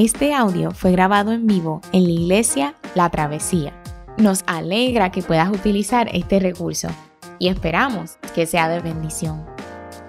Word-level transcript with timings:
Este 0.00 0.32
audio 0.32 0.70
fue 0.70 0.92
grabado 0.92 1.32
en 1.32 1.48
vivo 1.48 1.80
en 1.90 2.04
la 2.04 2.10
iglesia 2.10 2.76
La 2.94 3.10
Travesía. 3.10 3.72
Nos 4.16 4.44
alegra 4.46 5.10
que 5.10 5.22
puedas 5.22 5.50
utilizar 5.50 6.08
este 6.12 6.38
recurso 6.38 6.86
y 7.40 7.48
esperamos 7.48 8.16
que 8.32 8.46
sea 8.46 8.68
de 8.68 8.78
bendición. 8.78 9.44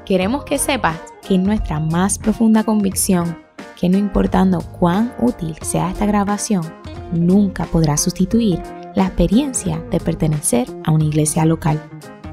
Queremos 0.05 0.45
que 0.45 0.59
sepas 0.59 0.99
que 1.27 1.33
es 1.33 1.41
nuestra 1.41 1.79
más 1.79 2.19
profunda 2.19 2.63
convicción 2.63 3.35
que 3.79 3.89
no 3.89 3.97
importando 3.97 4.61
cuán 4.61 5.11
útil 5.19 5.55
sea 5.63 5.89
esta 5.89 6.05
grabación, 6.05 6.71
nunca 7.11 7.65
podrá 7.65 7.97
sustituir 7.97 8.61
la 8.93 9.07
experiencia 9.07 9.83
de 9.89 9.99
pertenecer 9.99 10.67
a 10.85 10.91
una 10.91 11.05
iglesia 11.05 11.45
local. 11.45 11.81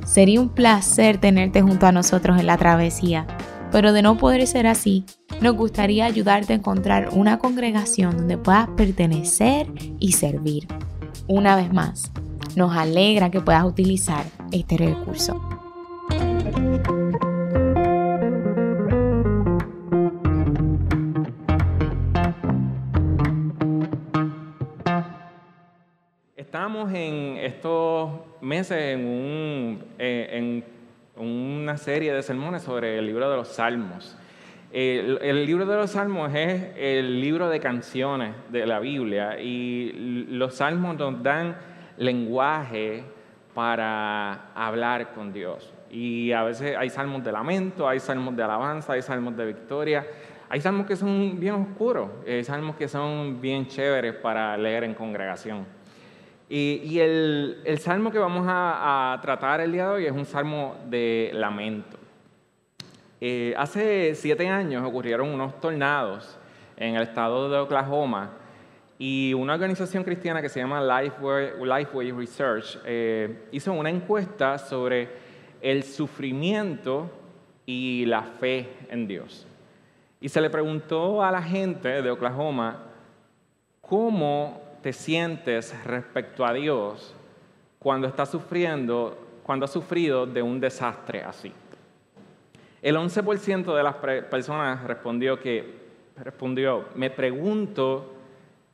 Sería 0.05 0.43
un 0.43 0.51
placer 0.51 1.17
tenerte 1.17 1.63
junto 1.63 1.87
a 1.87 1.93
nosotros 1.93 2.39
en 2.39 2.49
la 2.49 2.59
travesía, 2.59 3.27
pero 3.73 3.95
de 3.95 4.03
no 4.03 4.19
poder 4.19 4.47
ser 4.47 4.67
así, 4.67 5.07
nos 5.41 5.55
gustaría 5.55 6.07
ayudarte 6.07 6.53
a 6.53 6.57
encontrar 6.57 7.11
una 7.13 7.39
congregación 7.39 8.17
donde 8.17 8.39
puedas 8.39 8.69
pertenecer 8.71 9.67
y 9.99 10.13
servir. 10.13 10.67
Una 11.29 11.57
vez 11.57 11.73
más, 11.73 12.11
nos 12.57 12.77
alegra 12.77 13.31
que 13.31 13.41
puedas 13.41 13.65
utilizar 13.65 14.25
este 14.51 14.77
recurso. 14.79 15.41
Estamos 26.37 26.93
en 26.93 27.37
estos 27.39 28.11
meses 28.41 28.79
en, 28.79 29.85
eh, 29.99 30.65
una 31.17 31.77
serie 31.77 32.13
de 32.13 32.23
sermones 32.23 32.63
sobre 32.63 32.99
el 32.99 33.07
libro 33.07 33.29
de 33.31 33.37
los 33.37 33.49
Salmos. 33.49 34.17
El, 34.73 35.47
libro 35.47 35.65
de 35.65 35.77
los 35.77 35.93
Salmos 35.93 36.35
es 36.35 36.73
el 36.77 37.21
libro 37.21 37.49
de 37.49 37.61
canciones 37.61 38.35
de 38.51 38.67
la 38.67 38.81
Biblia 38.81 39.41
y 39.41 40.27
los 40.29 40.55
Salmos 40.55 40.97
nos 40.97 41.23
dan 41.23 41.57
lenguaje 41.97 43.05
para 43.55 44.53
hablar 44.55 45.15
con 45.15 45.33
Dios. 45.33 45.73
Y 45.91 46.33
a 46.33 46.43
veces 46.43 46.77
hay 46.77 46.91
salmos 46.91 47.25
de 47.25 47.33
lamento, 47.33 47.89
hay 47.89 48.01
salmos 48.01 48.37
de 48.37 48.43
alabanza, 48.43 48.93
hay 48.93 49.03
salmos 49.03 49.37
de 49.37 49.47
victoria, 49.47 50.07
hay 50.49 50.61
salmos 50.61 50.87
que 50.87 50.97
son 50.97 51.41
bien 51.41 51.55
oscuros, 51.55 52.11
hay 52.27 52.45
salmos 52.45 52.77
que 52.77 52.89
son 52.89 53.41
bien 53.41 53.67
chéveres 53.67 54.15
para 54.17 54.57
leer 54.57 54.85
en 54.85 54.95
congregación. 54.95 55.65
Y, 56.49 56.99
el, 57.01 57.79
salmo 57.81 58.13
que 58.13 58.19
vamos 58.19 58.47
a, 58.49 59.19
tratar 59.21 59.61
el 59.61 59.73
día 59.73 59.89
de 59.89 59.95
hoy 59.95 60.07
es 60.07 60.13
un 60.13 60.25
salmo 60.25 60.77
de 60.89 61.31
lamento. 61.35 61.99
Eh, 63.21 63.55
hace 63.57 64.15
siete 64.15 64.47
años 64.49 64.85
ocurrieron 64.87 65.29
unos 65.29 65.59
tornados 65.61 66.39
en 66.77 66.97
el 66.97 67.03
estado 67.03 67.49
de 67.49 67.59
Oklahoma 67.59 68.33
y 68.99 69.33
una 69.35 69.55
organización 69.55 70.05
cristiana 70.05 70.43
que 70.43 70.49
se 70.49 70.61
llama 70.61 70.81
Lifeway, 70.81 72.11
Research 72.13 72.79
eh, 72.85 73.47
hizo 73.53 73.73
una 73.73 73.91
encuesta 73.91 74.59
sobre 74.59 75.09
el 75.61 75.83
sufrimiento 75.83 77.11
y 77.65 78.05
la 78.07 78.23
fe 78.23 78.69
en 78.91 79.07
Dios. 79.07 79.47
Y 80.21 80.29
se 80.29 80.41
le 80.41 80.51
preguntó 80.51 81.23
a 81.23 81.31
la 81.31 81.43
gente 81.43 82.03
de 82.03 82.11
Oklahoma 82.11 82.85
cómo 83.81 84.63
te 84.83 84.93
sientes 84.93 85.75
respecto 85.85 86.45
a 86.45 86.53
Dios 86.53 87.15
cuando 87.79 88.09
estás 88.09 88.31
sufriendo, 88.31 89.17
cuando 89.43 89.65
has 89.65 89.73
sufrido 89.73 90.27
de 90.27 90.43
un 90.43 90.61
desastre 90.61 91.23
así? 91.23 91.53
El 92.87 92.95
11% 92.95 93.75
de 93.75 93.83
las 93.83 93.97
personas 93.97 94.85
respondió 94.85 95.41
que 95.41 95.75
respondió, 96.19 96.87
me 96.95 97.11
pregunto 97.11 98.15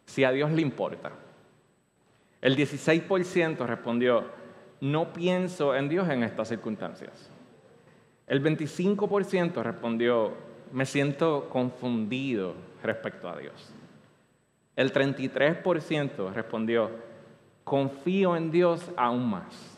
si 0.04 0.22
a 0.22 0.30
Dios 0.30 0.52
le 0.52 0.60
importa. 0.60 1.12
El 2.42 2.54
16% 2.54 3.64
respondió, 3.64 4.26
no 4.82 5.14
pienso 5.14 5.74
en 5.74 5.88
Dios 5.88 6.10
en 6.10 6.24
estas 6.24 6.48
circunstancias. 6.48 7.30
El 8.26 8.42
25% 8.42 9.62
respondió, 9.62 10.34
me 10.72 10.84
siento 10.84 11.48
confundido 11.48 12.54
respecto 12.82 13.30
a 13.30 13.38
Dios. 13.38 13.72
El 14.76 14.92
33% 14.92 16.34
respondió, 16.34 16.90
confío 17.64 18.36
en 18.36 18.50
Dios 18.50 18.92
aún 18.94 19.30
más. 19.30 19.71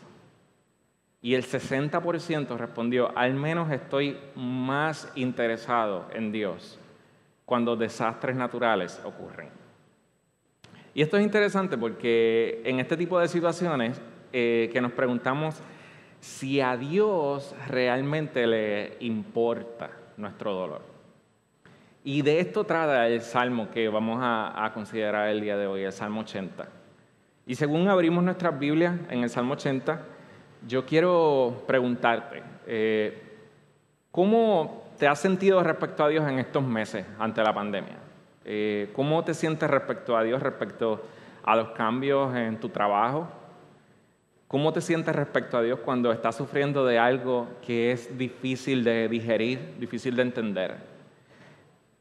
Y 1.25 1.33
el 1.33 1.43
60% 1.43 2.55
respondió, 2.55 3.11
al 3.17 3.33
menos 3.33 3.71
estoy 3.71 4.15
más 4.35 5.11
interesado 5.15 6.05
en 6.13 6.31
Dios 6.31 6.77
cuando 7.45 7.75
desastres 7.75 8.35
naturales 8.35 9.01
ocurren. 9.03 9.49
Y 10.93 11.01
esto 11.01 11.17
es 11.17 11.23
interesante 11.23 11.79
porque 11.79 12.61
en 12.63 12.79
este 12.79 12.95
tipo 12.95 13.19
de 13.19 13.27
situaciones 13.27 13.99
eh, 14.33 14.69
que 14.71 14.79
nos 14.79 14.91
preguntamos 14.91 15.55
si 16.19 16.61
a 16.61 16.77
Dios 16.77 17.55
realmente 17.69 18.45
le 18.45 18.95
importa 18.99 19.89
nuestro 20.17 20.53
dolor. 20.53 20.83
Y 22.03 22.21
de 22.21 22.39
esto 22.39 22.65
trata 22.65 23.07
el 23.07 23.21
salmo 23.21 23.71
que 23.71 23.89
vamos 23.89 24.19
a, 24.21 24.69
considerar 24.75 25.29
el 25.29 25.41
día 25.41 25.57
de 25.57 25.65
hoy, 25.65 25.81
el 25.81 25.91
Salmo 25.91 26.21
80. 26.21 26.67
Y 27.47 27.55
según 27.55 27.87
abrimos 27.87 28.23
nuestras 28.23 28.59
Biblias 28.59 28.93
en 29.09 29.23
el 29.23 29.31
Salmo 29.31 29.55
80, 29.55 30.13
yo 30.67 30.85
quiero 30.85 31.63
preguntarte, 31.67 32.41
eh, 32.65 33.21
¿cómo 34.11 34.83
te 34.97 35.07
has 35.07 35.19
sentido 35.19 35.61
respecto 35.63 36.03
a 36.03 36.09
Dios 36.09 36.27
en 36.27 36.39
estos 36.39 36.63
meses 36.63 37.05
ante 37.19 37.43
la 37.43 37.53
pandemia? 37.53 37.97
Eh, 38.43 38.89
¿Cómo 38.93 39.23
te 39.23 39.33
sientes 39.33 39.69
respecto 39.69 40.17
a 40.17 40.23
Dios, 40.23 40.41
respecto 40.41 41.03
a 41.43 41.55
los 41.55 41.69
cambios 41.69 42.35
en 42.35 42.59
tu 42.59 42.69
trabajo? 42.69 43.27
¿Cómo 44.47 44.71
te 44.71 44.81
sientes 44.81 45.15
respecto 45.15 45.57
a 45.57 45.61
Dios 45.61 45.79
cuando 45.79 46.11
estás 46.11 46.35
sufriendo 46.35 46.85
de 46.85 46.99
algo 46.99 47.47
que 47.65 47.91
es 47.91 48.17
difícil 48.17 48.83
de 48.83 49.07
digerir, 49.07 49.75
difícil 49.79 50.15
de 50.15 50.21
entender? 50.21 50.75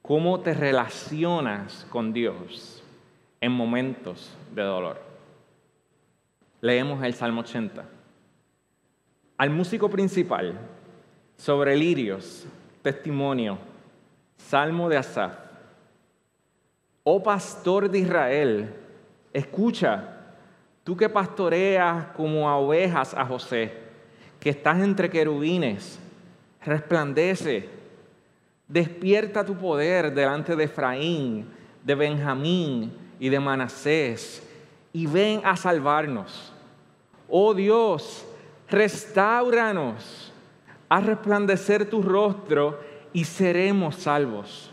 ¿Cómo 0.03 0.41
te 0.41 0.53
relacionas 0.53 1.87
con 1.89 2.13
Dios 2.13 2.83
en 3.41 3.53
momentos 3.53 4.37
de 4.55 4.63
dolor? 4.63 5.01
Leemos 6.61 7.03
el 7.03 7.15
Salmo 7.15 7.41
80. 7.41 7.94
Al 9.37 9.51
músico 9.51 9.89
principal, 9.89 10.59
sobre 11.37 11.77
lirios, 11.77 12.47
testimonio, 12.83 13.59
Salmo 14.37 14.89
de 14.89 14.97
Asaf. 14.97 15.35
Oh 17.03 17.23
pastor 17.23 17.91
de 17.91 17.99
Israel, 17.99 18.75
escucha, 19.33 20.21
tú 20.85 20.97
que 20.97 21.09
pastoreas 21.09 22.07
como 22.17 22.49
a 22.49 22.57
ovejas 22.57 23.15
a 23.15 23.25
José, 23.25 23.73
que 24.41 24.51
estás 24.51 24.81
entre 24.83 25.11
querubines, 25.11 25.99
resplandece 26.65 27.69
Despierta 28.67 29.45
tu 29.45 29.55
poder 29.57 30.13
delante 30.13 30.57
de 30.57 30.65
Efraín, 30.65 31.47
de 31.85 31.95
Benjamín 31.95 32.93
y 33.21 33.29
de 33.29 33.39
Manasés, 33.39 34.43
y 34.93 35.07
ven 35.07 35.43
a 35.45 35.55
salvarnos. 35.57 36.53
Oh 37.29 37.53
Dios, 37.53 38.27
restauranos, 38.69 40.33
haz 40.89 41.07
resplandecer 41.07 41.89
tu 41.89 42.03
rostro 42.03 42.81
y 43.13 43.25
seremos 43.25 43.97
salvos. 43.97 44.71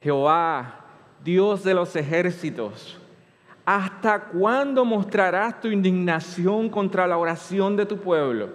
Jehová, 0.00 0.84
Dios 1.22 1.64
de 1.64 1.74
los 1.74 1.94
ejércitos, 1.96 2.98
¿hasta 3.64 4.20
cuándo 4.20 4.84
mostrarás 4.84 5.60
tu 5.60 5.68
indignación 5.68 6.68
contra 6.68 7.06
la 7.06 7.18
oración 7.18 7.76
de 7.76 7.86
tu 7.86 7.98
pueblo? 7.98 8.50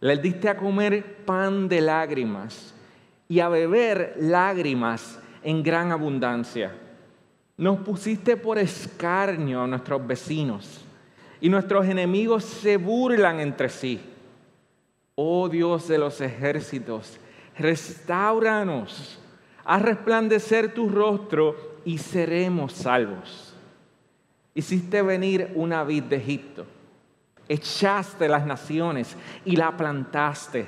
Le 0.00 0.16
diste 0.18 0.48
a 0.48 0.56
comer 0.56 1.24
pan 1.24 1.68
de 1.68 1.80
lágrimas 1.80 2.74
y 3.26 3.40
a 3.40 3.48
beber 3.48 4.16
lágrimas 4.18 5.18
en 5.42 5.62
gran 5.62 5.92
abundancia. 5.92 6.72
Nos 7.56 7.78
pusiste 7.80 8.36
por 8.36 8.58
escarnio 8.58 9.62
a 9.62 9.66
nuestros 9.66 10.06
vecinos 10.06 10.83
y 11.40 11.48
nuestros 11.48 11.86
enemigos 11.86 12.44
se 12.44 12.76
burlan 12.76 13.40
entre 13.40 13.68
sí. 13.68 14.00
Oh 15.14 15.48
Dios 15.48 15.88
de 15.88 15.98
los 15.98 16.20
ejércitos, 16.20 17.18
restauranos, 17.56 19.18
haz 19.64 19.82
resplandecer 19.82 20.74
tu 20.74 20.88
rostro 20.88 21.78
y 21.84 21.98
seremos 21.98 22.72
salvos. 22.72 23.54
Hiciste 24.54 25.02
venir 25.02 25.52
una 25.54 25.84
vid 25.84 26.04
de 26.04 26.16
Egipto, 26.16 26.66
echaste 27.48 28.28
las 28.28 28.46
naciones 28.46 29.16
y 29.44 29.56
la 29.56 29.76
plantaste 29.76 30.66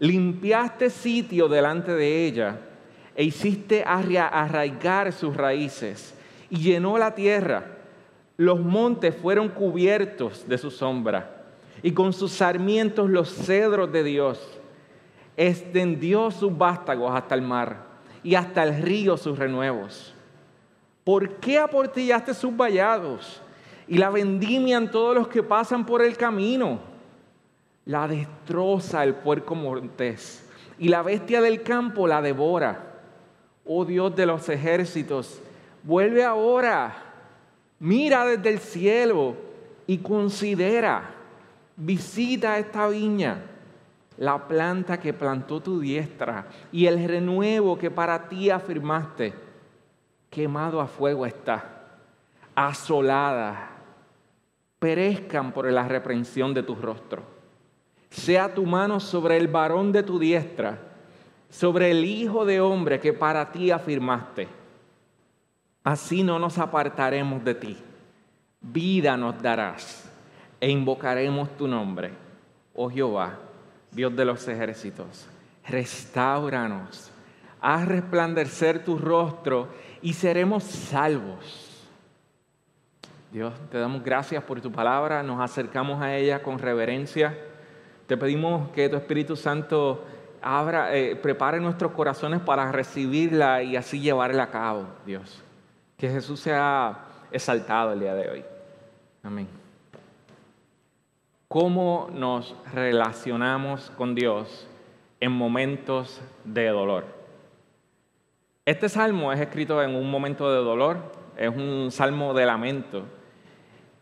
limpiaste 0.00 0.88
sitio 0.90 1.46
delante 1.46 1.92
de 1.92 2.26
ella 2.26 2.58
e 3.14 3.22
hiciste 3.22 3.84
arraigar 3.86 5.12
sus 5.12 5.36
raíces 5.36 6.14
y 6.48 6.56
llenó 6.56 6.98
la 6.98 7.14
tierra. 7.14 7.76
Los 8.40 8.58
montes 8.58 9.14
fueron 9.14 9.50
cubiertos 9.50 10.48
de 10.48 10.56
su 10.56 10.70
sombra 10.70 11.44
y 11.82 11.92
con 11.92 12.14
sus 12.14 12.32
sarmientos 12.32 13.10
los 13.10 13.30
cedros 13.30 13.92
de 13.92 14.02
Dios. 14.02 14.58
Extendió 15.36 16.30
sus 16.30 16.56
vástagos 16.56 17.14
hasta 17.14 17.34
el 17.34 17.42
mar 17.42 17.84
y 18.22 18.36
hasta 18.36 18.62
el 18.62 18.80
río 18.80 19.18
sus 19.18 19.38
renuevos. 19.38 20.14
¿Por 21.04 21.34
qué 21.34 21.58
aportillaste 21.58 22.32
sus 22.32 22.56
vallados 22.56 23.42
y 23.86 23.98
la 23.98 24.08
vendimian 24.08 24.90
todos 24.90 25.14
los 25.14 25.28
que 25.28 25.42
pasan 25.42 25.84
por 25.84 26.00
el 26.00 26.16
camino? 26.16 26.80
La 27.84 28.08
destroza 28.08 29.04
el 29.04 29.16
puerco 29.16 29.54
montés 29.54 30.48
y 30.78 30.88
la 30.88 31.02
bestia 31.02 31.42
del 31.42 31.62
campo 31.62 32.06
la 32.06 32.22
devora. 32.22 33.02
Oh 33.66 33.84
Dios 33.84 34.16
de 34.16 34.24
los 34.24 34.48
ejércitos, 34.48 35.42
vuelve 35.82 36.24
ahora, 36.24 37.09
mira 37.80 38.24
desde 38.24 38.50
el 38.50 38.60
cielo 38.60 39.34
y 39.86 39.98
considera, 39.98 41.14
visita 41.76 42.58
esta 42.58 42.86
viña 42.88 43.42
la 44.20 44.46
planta 44.46 45.00
que 45.00 45.14
plantó 45.14 45.60
tu 45.60 45.80
diestra 45.80 46.46
y 46.70 46.86
el 46.86 47.08
renuevo 47.08 47.78
que 47.78 47.90
para 47.90 48.28
ti 48.28 48.50
afirmaste, 48.50 49.32
quemado 50.28 50.80
a 50.80 50.86
fuego 50.86 51.24
está, 51.24 51.86
asolada, 52.54 53.70
perezcan 54.78 55.52
por 55.52 55.70
la 55.72 55.88
reprensión 55.88 56.52
de 56.52 56.62
tu 56.62 56.74
rostro. 56.74 57.22
Sea 58.10 58.52
tu 58.52 58.66
mano 58.66 59.00
sobre 59.00 59.38
el 59.38 59.48
varón 59.48 59.90
de 59.90 60.02
tu 60.02 60.18
diestra, 60.18 60.78
sobre 61.48 61.90
el 61.90 62.04
Hijo 62.04 62.44
de 62.44 62.60
hombre 62.60 63.00
que 63.00 63.14
para 63.14 63.50
ti 63.50 63.70
afirmaste. 63.70 64.59
Así 65.84 66.22
no 66.22 66.38
nos 66.38 66.58
apartaremos 66.58 67.44
de 67.44 67.54
ti. 67.54 67.78
Vida 68.60 69.16
nos 69.16 69.40
darás 69.40 70.10
e 70.60 70.70
invocaremos 70.70 71.56
tu 71.56 71.66
nombre, 71.66 72.12
oh 72.74 72.90
Jehová 72.90 73.38
Dios 73.90 74.14
de 74.14 74.24
los 74.24 74.46
ejércitos, 74.46 75.26
restauranos, 75.66 77.10
haz 77.60 77.86
resplandecer 77.86 78.84
tu 78.84 78.96
rostro 78.96 79.68
y 80.00 80.12
seremos 80.12 80.62
salvos. 80.62 81.88
Dios, 83.32 83.52
te 83.70 83.78
damos 83.78 84.02
gracias 84.02 84.42
por 84.44 84.60
tu 84.60 84.70
palabra, 84.70 85.22
nos 85.22 85.40
acercamos 85.40 86.00
a 86.00 86.16
ella 86.16 86.42
con 86.42 86.58
reverencia. 86.58 87.36
Te 88.06 88.16
pedimos 88.16 88.70
que 88.70 88.88
tu 88.88 88.96
Espíritu 88.96 89.36
Santo 89.36 90.04
abra, 90.42 90.96
eh, 90.96 91.14
prepare 91.16 91.60
nuestros 91.60 91.92
corazones 91.92 92.40
para 92.40 92.70
recibirla 92.72 93.62
y 93.62 93.76
así 93.76 94.00
llevarla 94.00 94.44
a 94.44 94.50
cabo, 94.50 94.86
Dios. 95.06 95.42
Que 96.00 96.08
Jesús 96.08 96.40
sea 96.40 96.98
exaltado 97.30 97.92
el 97.92 98.00
día 98.00 98.14
de 98.14 98.28
hoy. 98.28 98.44
Amén 99.22 99.60
cómo 101.52 102.08
nos 102.14 102.54
relacionamos 102.72 103.90
con 103.98 104.14
Dios 104.14 104.68
en 105.18 105.32
momentos 105.32 106.22
de 106.44 106.68
dolor. 106.68 107.06
Este 108.64 108.88
salmo 108.88 109.32
es 109.32 109.40
escrito 109.40 109.82
en 109.82 109.96
un 109.96 110.08
momento 110.08 110.48
de 110.48 110.58
dolor, 110.58 110.98
es 111.36 111.48
un 111.48 111.90
salmo 111.90 112.34
de 112.34 112.46
lamento. 112.46 113.02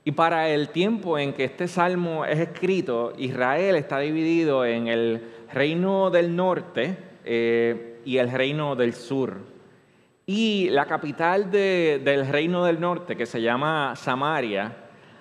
Y 0.04 0.12
para 0.12 0.50
el 0.50 0.68
tiempo 0.68 1.18
en 1.18 1.32
que 1.32 1.44
este 1.44 1.68
salmo 1.68 2.26
es 2.26 2.38
escrito, 2.38 3.14
Israel 3.16 3.76
está 3.76 3.98
dividido 3.98 4.66
en 4.66 4.86
el 4.86 5.22
reino 5.50 6.10
del 6.10 6.36
norte 6.36 6.98
eh, 7.24 8.02
y 8.04 8.18
el 8.18 8.30
reino 8.30 8.76
del 8.76 8.92
sur. 8.92 9.38
Y 10.30 10.69
la 10.69 10.84
capital 10.84 11.50
del 11.50 12.28
reino 12.28 12.62
del 12.62 12.78
norte, 12.78 13.16
que 13.16 13.25
se 13.25 13.40
llama 13.40 13.96
Samaria, 13.96 14.76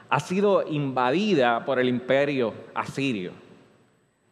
ha 0.09 0.19
sido 0.19 0.68
invadida 0.68 1.63
por 1.63 1.80
el 1.80 1.88
imperio 1.88 2.54
asirio. 2.75 3.31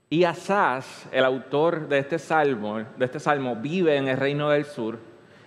Y 0.10 0.26
Asaz, 0.26 1.08
el 1.14 1.24
autor 1.24 1.88
de 1.88 2.00
este 2.00 2.20
salmo, 2.20 2.84
de 2.98 3.06
este 3.06 3.22
salmo, 3.22 3.56
vive 3.56 3.96
en 3.96 4.10
el 4.10 4.18
reino 4.18 4.50
del 4.50 4.66
sur 4.66 5.00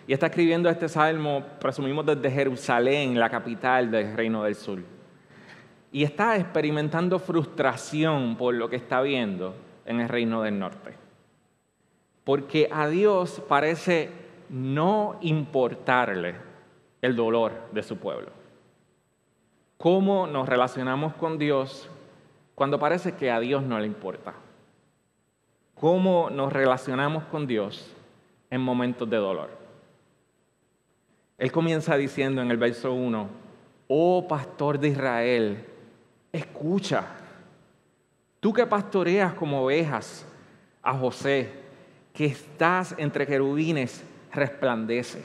y 0.06 0.14
está 0.14 0.28
escribiendo 0.28 0.70
este 0.70 0.88
salmo, 0.88 1.44
presumimos 1.60 2.06
desde 2.06 2.30
Jerusalén, 2.30 3.20
la 3.20 3.28
capital 3.28 3.90
del 3.90 4.16
reino 4.16 4.44
del 4.44 4.54
sur. 4.54 4.78
Y 5.92 6.04
está 6.04 6.38
experimentando 6.38 7.18
frustración 7.18 8.34
por 8.38 8.54
lo 8.54 8.70
que 8.70 8.76
está 8.76 9.02
viendo 9.02 9.54
en 9.84 10.00
el 10.00 10.08
reino 10.08 10.40
del 10.40 10.58
norte. 10.58 10.94
Porque 12.24 12.70
a 12.72 12.88
Dios 12.88 13.42
parece 13.46 14.26
no 14.48 15.18
importarle 15.20 16.34
el 17.02 17.14
dolor 17.14 17.52
de 17.72 17.82
su 17.82 17.96
pueblo 17.96 18.38
cómo 19.78 20.26
nos 20.26 20.48
relacionamos 20.48 21.14
con 21.14 21.38
Dios 21.38 21.88
cuando 22.54 22.78
parece 22.78 23.12
que 23.12 23.30
a 23.30 23.40
Dios 23.40 23.62
no 23.62 23.78
le 23.78 23.86
importa. 23.86 24.34
Cómo 25.76 26.28
nos 26.28 26.52
relacionamos 26.52 27.24
con 27.24 27.46
Dios 27.46 27.94
en 28.50 28.60
momentos 28.60 29.08
de 29.08 29.16
dolor. 29.16 29.50
Él 31.38 31.52
comienza 31.52 31.96
diciendo 31.96 32.42
en 32.42 32.50
el 32.50 32.56
verso 32.56 32.92
1, 32.92 33.28
oh 33.86 34.26
pastor 34.26 34.80
de 34.80 34.88
Israel, 34.88 35.64
escucha, 36.32 37.04
tú 38.40 38.52
que 38.52 38.66
pastoreas 38.66 39.34
como 39.34 39.62
ovejas 39.62 40.26
a 40.82 40.94
José, 40.94 41.52
que 42.12 42.26
estás 42.26 42.96
entre 42.98 43.24
querubines, 43.24 44.04
resplandece. 44.32 45.22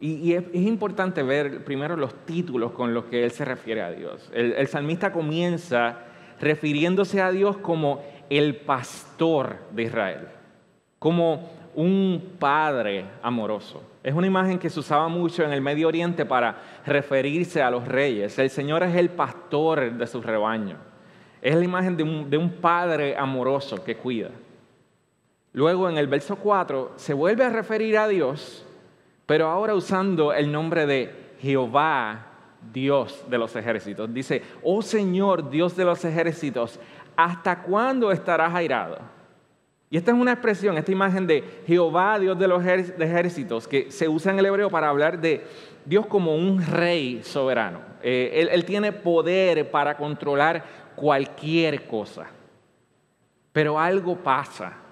Y, 0.00 0.34
es, 0.34 0.44
importante 0.54 1.22
ver 1.22 1.64
primero 1.64 1.96
los 1.96 2.14
títulos 2.24 2.72
con 2.72 2.94
los 2.94 3.06
que 3.06 3.24
él 3.24 3.32
se 3.32 3.44
refiere 3.44 3.82
a 3.82 3.90
Dios. 3.90 4.30
El, 4.32 4.66
salmista 4.68 5.12
comienza 5.12 6.04
refiriéndose 6.40 7.20
a 7.20 7.32
Dios 7.32 7.56
como 7.56 8.04
el 8.30 8.56
pastor 8.56 9.56
de 9.72 9.82
Israel, 9.82 10.28
como 11.00 11.50
un 11.74 12.36
padre 12.38 13.06
amoroso. 13.22 13.82
Es 14.04 14.14
una 14.14 14.28
imagen 14.28 14.60
que 14.60 14.70
se 14.70 14.78
usaba 14.78 15.08
mucho 15.08 15.42
en 15.42 15.52
el 15.52 15.60
Medio 15.60 15.88
Oriente 15.88 16.24
para 16.24 16.62
referirse 16.86 17.60
a 17.60 17.70
los 17.70 17.86
reyes. 17.88 18.38
El 18.38 18.50
Señor 18.50 18.84
es 18.84 18.94
el 18.94 19.10
pastor 19.10 19.92
de 19.92 20.06
su 20.06 20.22
rebaño. 20.22 20.76
Es 21.42 21.56
la 21.56 21.64
imagen 21.64 21.96
de 21.96 22.04
un, 22.04 22.30
de 22.30 22.36
un 22.36 22.52
padre 22.52 23.16
amoroso 23.16 23.82
que 23.82 23.96
cuida. 23.96 24.30
Luego 25.52 25.88
en 25.88 25.98
el 25.98 26.06
verso 26.06 26.36
4 26.36 26.92
se 26.96 27.14
vuelve 27.14 27.44
a 27.44 27.50
referir 27.50 27.98
a 27.98 28.08
Dios 28.08 28.64
pero 29.28 29.46
ahora 29.46 29.74
usando 29.74 30.32
el 30.32 30.50
nombre 30.50 30.86
de 30.86 31.12
Jehová, 31.38 32.28
Dios 32.72 33.26
de 33.28 33.36
los 33.36 33.54
ejércitos. 33.56 34.12
Dice, 34.14 34.40
oh 34.62 34.80
Señor, 34.80 35.50
Dios 35.50 35.76
de 35.76 35.84
los 35.84 36.02
ejércitos, 36.02 36.80
¿hasta 37.14 37.60
cuándo 37.60 38.10
estarás 38.10 38.54
airado? 38.54 38.96
Y 39.90 39.98
esta 39.98 40.12
es 40.12 40.16
una 40.16 40.32
expresión, 40.32 40.78
esta 40.78 40.92
imagen 40.92 41.26
de 41.26 41.44
Jehová, 41.66 42.18
Dios 42.18 42.38
de 42.38 42.48
los 42.48 42.64
ejércitos, 42.64 43.68
que 43.68 43.90
se 43.90 44.08
usa 44.08 44.32
en 44.32 44.38
el 44.38 44.46
hebreo 44.46 44.70
para 44.70 44.88
hablar 44.88 45.20
de 45.20 45.44
Dios 45.84 46.06
como 46.06 46.34
un 46.34 46.64
rey 46.64 47.20
soberano. 47.22 47.80
Eh, 48.02 48.30
él, 48.32 48.48
él 48.50 48.64
tiene 48.64 48.92
poder 48.92 49.70
para 49.70 49.98
controlar 49.98 50.64
cualquier 50.96 51.86
cosa. 51.86 52.28
Pero 53.52 53.78
algo 53.78 54.16
pasa 54.16 54.87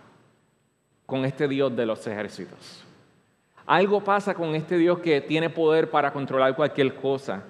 con 1.07 1.25
este 1.25 1.49
Dios 1.49 1.75
de 1.75 1.87
los 1.87 2.07
ejércitos. 2.07 2.85
Algo 3.65 4.03
pasa 4.03 4.35
con 4.35 4.55
este 4.55 4.77
Dios 4.77 4.99
que 4.99 5.21
tiene 5.21 5.49
poder 5.51 5.91
para 5.91 6.13
controlar 6.13 6.55
cualquier 6.55 6.95
cosa. 6.97 7.43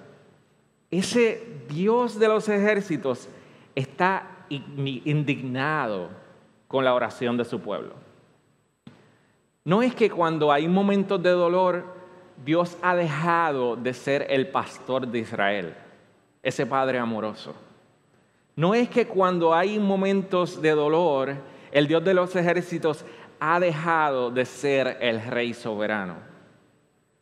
Ese 0.89 1.43
Dios 1.67 2.17
de 2.17 2.27
los 2.27 2.47
ejércitos 2.47 3.27
está 3.75 4.45
indignado 4.49 6.09
con 6.67 6.85
la 6.85 6.93
oración 6.93 7.37
de 7.37 7.45
su 7.45 7.59
pueblo. 7.59 7.93
No 9.63 9.81
es 9.81 9.93
que 9.93 10.09
cuando 10.09 10.51
hay 10.51 10.67
momentos 10.67 11.21
de 11.21 11.31
dolor, 11.31 11.83
Dios 12.43 12.77
ha 12.81 12.95
dejado 12.95 13.75
de 13.75 13.93
ser 13.93 14.27
el 14.29 14.47
pastor 14.47 15.07
de 15.07 15.19
Israel, 15.19 15.73
ese 16.41 16.65
Padre 16.65 16.99
amoroso. 16.99 17.53
No 18.55 18.73
es 18.73 18.89
que 18.89 19.07
cuando 19.07 19.53
hay 19.53 19.77
momentos 19.77 20.61
de 20.61 20.71
dolor, 20.71 21.35
el 21.71 21.87
Dios 21.87 22.03
de 22.03 22.13
los 22.13 22.35
ejércitos 22.35 23.05
ha 23.39 23.59
dejado 23.59 24.31
de 24.31 24.45
ser 24.45 24.97
el 25.01 25.21
rey 25.21 25.53
soberano. 25.53 26.15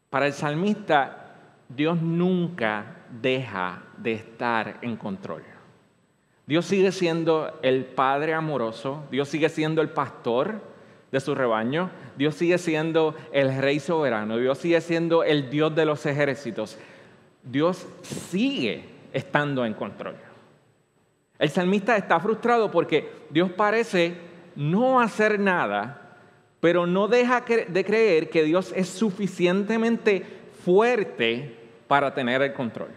Para 0.10 0.27
el 0.27 0.34
salmista, 0.34 1.34
Dios 1.67 2.01
nunca 2.01 2.86
deja 3.10 3.84
de 3.98 4.13
estar 4.13 4.77
en 4.81 4.95
control. 4.98 5.43
Dios 6.45 6.65
sigue 6.65 6.91
siendo 6.91 7.60
el 7.63 7.86
Padre 7.86 8.34
amoroso, 8.34 9.03
Dios 9.10 9.29
sigue 9.29 9.50
siendo 9.50 9.81
el 9.81 9.89
pastor 9.89 10.62
de 11.12 11.19
su 11.19 11.34
rebaño, 11.34 11.89
Dios 12.17 12.36
sigue 12.36 12.57
siendo 12.57 13.15
el 13.31 13.57
Rey 13.57 13.79
soberano, 13.79 14.38
Dios 14.38 14.60
sigue 14.60 14.79
siendo 14.81 15.24
el 15.24 15.50
Dios 15.50 15.74
de 15.75 15.86
los 15.86 16.05
ejércitos. 16.05 16.77
Dios 17.43 17.88
sigue 18.01 18.86
estando 19.12 19.65
en 19.65 19.74
control. 19.74 20.15
El 21.39 21.50
salmista 21.50 21.98
está 21.98 22.19
frustrado 22.19 22.72
porque 22.72 23.12
Dios 23.29 23.51
parece 23.51 24.15
no 24.55 25.00
hacer 25.00 25.39
nada 25.39 26.04
pero 26.65 26.88
no 26.88 27.07
deja 27.07 27.41
de 27.41 27.86
creer 27.86 28.31
que 28.31 28.43
Dios 28.43 28.74
es 28.75 28.89
suficientemente 28.89 30.25
fuerte 30.63 31.55
para 31.88 32.15
tener 32.15 32.41
el 32.41 32.53
control. 32.53 32.89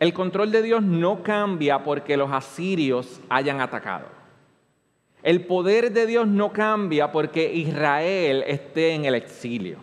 El 0.00 0.12
control 0.12 0.50
de 0.50 0.60
Dios 0.60 0.82
no 0.82 1.22
cambia 1.22 1.84
porque 1.84 2.16
los 2.16 2.32
asirios 2.32 3.20
hayan 3.28 3.60
atacado. 3.60 4.06
El 5.22 5.46
poder 5.46 5.92
de 5.92 6.04
Dios 6.04 6.26
no 6.26 6.52
cambia 6.52 7.12
porque 7.12 7.54
Israel 7.54 8.42
esté 8.44 8.90
en 8.90 9.04
el 9.04 9.14
exilio. 9.14 9.76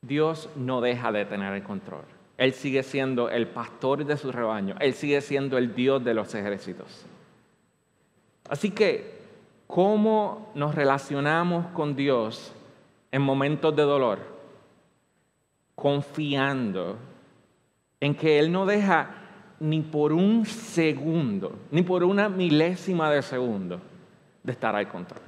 Dios 0.00 0.48
no 0.56 0.80
deja 0.80 1.12
de 1.12 1.26
tener 1.26 1.52
el 1.52 1.62
control. 1.64 2.06
Él 2.38 2.54
sigue 2.54 2.82
siendo 2.82 3.28
el 3.28 3.46
pastor 3.46 4.06
de 4.06 4.16
su 4.16 4.32
rebaño. 4.32 4.74
Él 4.80 4.94
sigue 4.94 5.20
siendo 5.20 5.58
el 5.58 5.74
Dios 5.74 6.02
de 6.02 6.14
los 6.14 6.34
ejércitos. 6.34 7.04
Así 8.48 8.70
que, 8.70 9.17
¿cómo 9.68 10.50
nos 10.56 10.74
relacionamos 10.74 11.66
con 11.68 11.94
Dios 11.94 12.52
en 13.12 13.22
momentos 13.22 13.76
de 13.76 13.82
dolor? 13.82 14.18
Confiando 15.76 16.96
en 18.00 18.16
que 18.16 18.40
Él 18.40 18.50
no 18.50 18.66
deja 18.66 19.14
ni 19.60 19.82
por 19.82 20.12
un 20.12 20.44
segundo, 20.46 21.56
ni 21.70 21.82
por 21.82 22.02
una 22.02 22.28
milésima 22.28 23.10
de 23.12 23.22
segundo 23.22 23.80
de 24.42 24.52
estar 24.52 24.74
al 24.74 24.88
control. 24.88 25.20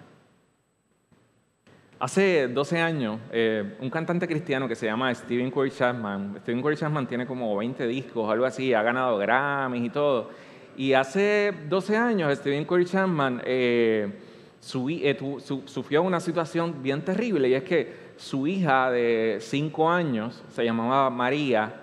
Hace 1.98 2.48
12 2.48 2.80
años, 2.80 3.20
eh, 3.30 3.76
un 3.80 3.90
cantante 3.90 4.26
cristiano 4.26 4.66
que 4.66 4.74
se 4.74 4.86
llama 4.86 5.14
Steven 5.14 5.50
Curry 5.50 5.70
Chapman, 5.70 6.38
Steven 6.40 6.62
Curry 6.62 6.76
Chapman 6.76 7.06
tiene 7.06 7.26
como 7.26 7.54
20 7.56 7.86
discos, 7.86 8.30
algo 8.30 8.46
así, 8.46 8.72
ha 8.72 8.82
ganado 8.82 9.18
Grammys 9.18 9.84
y 9.84 9.90
todo. 9.90 10.30
Y 10.78 10.94
hace 10.94 11.52
12 11.68 11.96
años, 11.98 12.38
Steven 12.38 12.64
Curry 12.64 12.86
Chapman 12.86 13.42
eh, 13.44 14.29
eh, 14.62 15.18
sufrió 15.64 16.02
una 16.02 16.20
situación 16.20 16.82
bien 16.82 17.02
terrible 17.04 17.48
y 17.48 17.54
es 17.54 17.64
que 17.64 18.10
su 18.16 18.46
hija 18.46 18.90
de 18.90 19.38
5 19.40 19.90
años, 19.90 20.42
se 20.50 20.64
llamaba 20.64 21.08
María, 21.08 21.74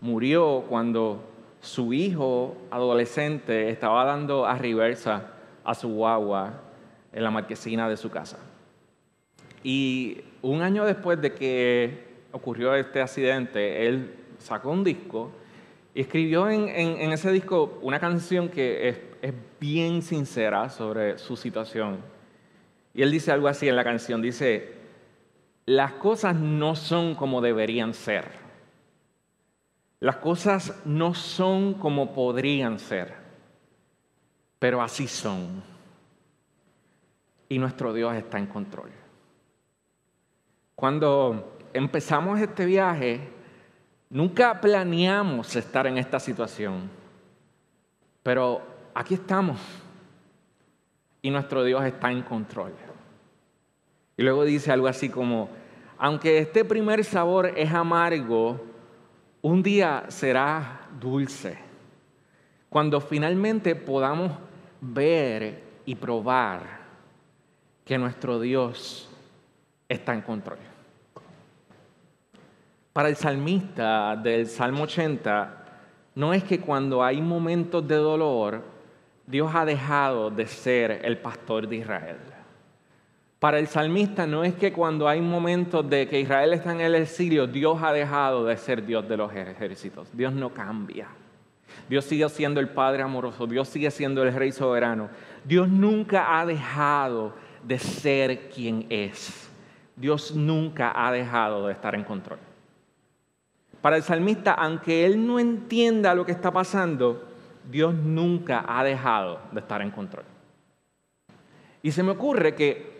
murió 0.00 0.64
cuando 0.68 1.24
su 1.60 1.92
hijo 1.92 2.56
adolescente 2.70 3.70
estaba 3.70 4.04
dando 4.04 4.46
a 4.46 4.56
reversa 4.56 5.32
a 5.64 5.74
su 5.74 5.88
guagua 5.88 6.60
en 7.12 7.24
la 7.24 7.30
marquesina 7.30 7.88
de 7.88 7.96
su 7.96 8.10
casa. 8.10 8.38
Y 9.64 10.20
un 10.42 10.62
año 10.62 10.84
después 10.84 11.20
de 11.20 11.32
que 11.32 12.06
ocurrió 12.32 12.74
este 12.74 13.00
accidente, 13.00 13.86
él 13.86 14.14
sacó 14.38 14.70
un 14.70 14.84
disco 14.84 15.30
y 15.94 16.02
escribió 16.02 16.48
en, 16.48 16.68
ese 17.12 17.32
disco 17.32 17.78
una 17.82 17.98
canción 17.98 18.48
que 18.48 18.88
es 19.20 19.34
bien 19.58 20.02
sincera 20.02 20.70
sobre 20.70 21.18
su 21.18 21.36
situación. 21.36 22.17
Y 22.98 23.02
él 23.02 23.12
dice 23.12 23.30
algo 23.30 23.46
así 23.46 23.68
en 23.68 23.76
la 23.76 23.84
canción, 23.84 24.20
dice, 24.20 24.74
las 25.66 25.92
cosas 25.92 26.34
no 26.34 26.74
son 26.74 27.14
como 27.14 27.40
deberían 27.40 27.94
ser. 27.94 28.24
Las 30.00 30.16
cosas 30.16 30.82
no 30.84 31.14
son 31.14 31.74
como 31.74 32.12
podrían 32.12 32.80
ser, 32.80 33.14
pero 34.58 34.82
así 34.82 35.06
son. 35.06 35.62
Y 37.48 37.60
nuestro 37.60 37.94
Dios 37.94 38.16
está 38.16 38.36
en 38.36 38.46
control. 38.46 38.90
Cuando 40.74 41.56
empezamos 41.72 42.40
este 42.40 42.66
viaje, 42.66 43.20
nunca 44.10 44.60
planeamos 44.60 45.54
estar 45.54 45.86
en 45.86 45.98
esta 45.98 46.18
situación, 46.18 46.90
pero 48.24 48.60
aquí 48.92 49.14
estamos 49.14 49.60
y 51.22 51.30
nuestro 51.30 51.62
Dios 51.62 51.84
está 51.84 52.10
en 52.10 52.22
control. 52.22 52.87
Y 54.18 54.22
luego 54.24 54.44
dice 54.44 54.72
algo 54.72 54.88
así 54.88 55.08
como, 55.08 55.48
aunque 55.96 56.38
este 56.38 56.64
primer 56.64 57.04
sabor 57.04 57.52
es 57.56 57.72
amargo, 57.72 58.60
un 59.40 59.62
día 59.62 60.06
será 60.08 60.88
dulce. 61.00 61.56
Cuando 62.68 63.00
finalmente 63.00 63.76
podamos 63.76 64.32
ver 64.80 65.62
y 65.86 65.94
probar 65.94 66.62
que 67.84 67.96
nuestro 67.96 68.40
Dios 68.40 69.08
está 69.88 70.14
en 70.14 70.22
control. 70.22 70.58
Para 72.92 73.08
el 73.08 73.14
salmista 73.14 74.16
del 74.16 74.48
Salmo 74.48 74.82
80, 74.82 75.64
no 76.16 76.34
es 76.34 76.42
que 76.42 76.58
cuando 76.58 77.04
hay 77.04 77.22
momentos 77.22 77.86
de 77.86 77.94
dolor, 77.94 78.64
Dios 79.24 79.52
ha 79.54 79.64
dejado 79.64 80.28
de 80.28 80.48
ser 80.48 81.02
el 81.04 81.18
pastor 81.18 81.68
de 81.68 81.76
Israel. 81.76 82.37
Para 83.38 83.60
el 83.60 83.68
salmista 83.68 84.26
no 84.26 84.42
es 84.42 84.54
que 84.54 84.72
cuando 84.72 85.08
hay 85.08 85.20
momentos 85.20 85.88
de 85.88 86.08
que 86.08 86.20
Israel 86.20 86.52
está 86.54 86.72
en 86.72 86.80
el 86.80 86.96
exilio, 86.96 87.46
Dios 87.46 87.80
ha 87.82 87.92
dejado 87.92 88.44
de 88.44 88.56
ser 88.56 88.84
Dios 88.84 89.08
de 89.08 89.16
los 89.16 89.32
ejércitos. 89.32 90.08
Dios 90.12 90.32
no 90.32 90.52
cambia. 90.52 91.06
Dios 91.88 92.04
sigue 92.04 92.28
siendo 92.28 92.58
el 92.58 92.68
Padre 92.68 93.02
amoroso, 93.02 93.46
Dios 93.46 93.68
sigue 93.68 93.90
siendo 93.90 94.22
el 94.24 94.34
Rey 94.34 94.50
soberano. 94.50 95.08
Dios 95.44 95.68
nunca 95.68 96.38
ha 96.38 96.44
dejado 96.44 97.32
de 97.62 97.78
ser 97.78 98.48
quien 98.48 98.86
es. 98.90 99.48
Dios 99.94 100.34
nunca 100.34 100.92
ha 100.94 101.12
dejado 101.12 101.66
de 101.66 101.72
estar 101.72 101.94
en 101.94 102.04
control. 102.04 102.38
Para 103.80 103.96
el 103.96 104.02
salmista, 104.02 104.54
aunque 104.54 105.06
él 105.06 105.24
no 105.24 105.38
entienda 105.38 106.14
lo 106.14 106.26
que 106.26 106.32
está 106.32 106.50
pasando, 106.50 107.28
Dios 107.70 107.94
nunca 107.94 108.64
ha 108.66 108.82
dejado 108.82 109.40
de 109.52 109.60
estar 109.60 109.80
en 109.80 109.92
control. 109.92 110.24
Y 111.82 111.92
se 111.92 112.02
me 112.02 112.10
ocurre 112.10 112.56
que 112.56 112.97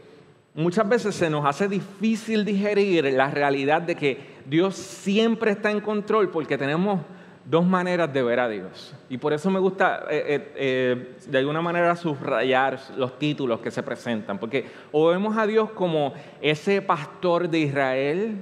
muchas 0.59 0.89
veces 0.89 1.15
se 1.15 1.31
nos 1.31 1.47
hace 1.47 1.69
difícil 1.69 2.45
digerir 2.45 3.05
la 3.05 3.31
realidad 3.31 3.81
de 3.81 3.95
que 3.95 4.19
Dios 4.45 4.75
siempre 4.75 5.53
está 5.53 5.71
en 5.71 5.81
control 5.81 6.31
porque 6.31 6.59
tenemos 6.59 7.01
dos 7.45 7.65
maneras 7.65 8.13
de 8.13 8.23
ver 8.25 8.41
a 8.41 8.49
Dios. 8.49 8.93
Y 9.09 9.19
por 9.19 9.33
eso 9.33 9.51
me 9.51 9.61
gusta 9.61 10.07
eh, 10.11 10.25
eh, 10.27 10.53
eh, 10.57 11.17
de 11.29 11.39
alguna 11.39 11.63
manera 11.63 11.95
subrayar 11.95 12.81
los 12.97 13.21
títulos 13.21 13.61
que 13.61 13.71
se 13.71 13.85
presentan, 13.85 14.39
porque 14.39 14.67
o 14.91 15.07
vemos 15.07 15.37
a 15.37 15.47
Dios 15.47 15.71
como 15.71 16.13
ese 16.43 16.83
pastor 16.83 17.49
de 17.49 17.61
Israel, 17.61 18.37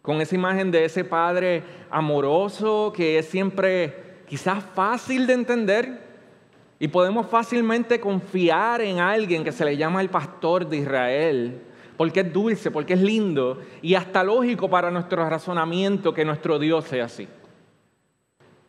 con 0.00 0.22
esa 0.22 0.34
imagen 0.34 0.70
de 0.70 0.86
ese 0.86 1.04
padre 1.04 1.62
amoroso 1.90 2.94
que 2.96 3.18
es 3.18 3.26
siempre 3.26 4.24
quizás 4.26 4.64
fácil 4.74 5.26
de 5.26 5.34
entender, 5.34 6.05
y 6.78 6.88
podemos 6.88 7.26
fácilmente 7.26 8.00
confiar 8.00 8.82
en 8.82 8.98
alguien 8.98 9.44
que 9.44 9.52
se 9.52 9.64
le 9.64 9.76
llama 9.76 10.00
el 10.00 10.10
pastor 10.10 10.68
de 10.68 10.78
Israel, 10.78 11.62
porque 11.96 12.20
es 12.20 12.32
dulce, 12.32 12.70
porque 12.70 12.94
es 12.94 13.00
lindo 13.00 13.60
y 13.80 13.94
hasta 13.94 14.22
lógico 14.22 14.68
para 14.68 14.90
nuestro 14.90 15.28
razonamiento 15.28 16.12
que 16.12 16.24
nuestro 16.24 16.58
Dios 16.58 16.84
sea 16.84 17.06
así. 17.06 17.26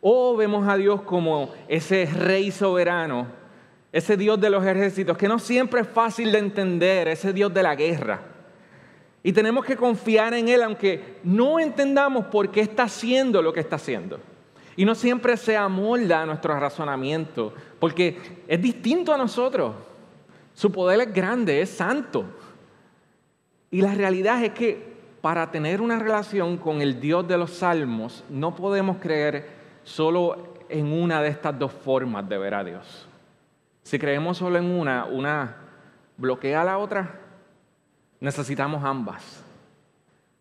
O 0.00 0.36
vemos 0.36 0.66
a 0.66 0.76
Dios 0.76 1.02
como 1.02 1.50
ese 1.66 2.06
rey 2.06 2.50
soberano, 2.50 3.26
ese 3.92 4.16
Dios 4.16 4.40
de 4.40 4.50
los 4.50 4.64
ejércitos, 4.64 5.18
que 5.18 5.28
no 5.28 5.38
siempre 5.38 5.80
es 5.82 5.88
fácil 5.88 6.32
de 6.32 6.38
entender, 6.38 7.08
ese 7.08 7.32
Dios 7.32 7.52
de 7.52 7.62
la 7.62 7.74
guerra. 7.74 8.20
Y 9.22 9.32
tenemos 9.32 9.64
que 9.64 9.76
confiar 9.76 10.32
en 10.32 10.48
Él, 10.48 10.62
aunque 10.62 11.18
no 11.24 11.58
entendamos 11.58 12.26
por 12.26 12.50
qué 12.50 12.60
está 12.60 12.84
haciendo 12.84 13.42
lo 13.42 13.52
que 13.52 13.60
está 13.60 13.76
haciendo. 13.76 14.20
Y 14.76 14.84
no 14.84 14.94
siempre 14.94 15.36
se 15.36 15.56
amolda 15.56 16.22
a 16.22 16.26
nuestro 16.26 16.58
razonamiento, 16.58 17.52
porque 17.78 18.42
es 18.46 18.60
distinto 18.60 19.12
a 19.12 19.18
nosotros. 19.18 19.74
Su 20.54 20.72
poder 20.72 21.00
es 21.00 21.12
grande, 21.12 21.60
es 21.60 21.70
santo. 21.70 22.24
Y 23.70 23.80
la 23.80 23.94
realidad 23.94 24.42
es 24.42 24.52
que 24.52 24.96
para 25.20 25.50
tener 25.50 25.80
una 25.80 25.98
relación 25.98 26.56
con 26.56 26.80
el 26.80 27.00
Dios 27.00 27.26
de 27.28 27.36
los 27.36 27.50
salmos, 27.50 28.24
no 28.28 28.54
podemos 28.54 28.96
creer 28.98 29.48
solo 29.84 30.54
en 30.68 30.92
una 30.92 31.22
de 31.22 31.28
estas 31.28 31.58
dos 31.58 31.72
formas 31.72 32.28
de 32.28 32.38
ver 32.38 32.54
a 32.54 32.64
Dios. 32.64 33.08
Si 33.82 33.98
creemos 33.98 34.38
solo 34.38 34.58
en 34.58 34.66
una, 34.66 35.04
una 35.06 35.56
bloquea 36.18 36.60
a 36.60 36.64
la 36.64 36.78
otra. 36.78 37.20
Necesitamos 38.20 38.84
ambas. 38.84 39.42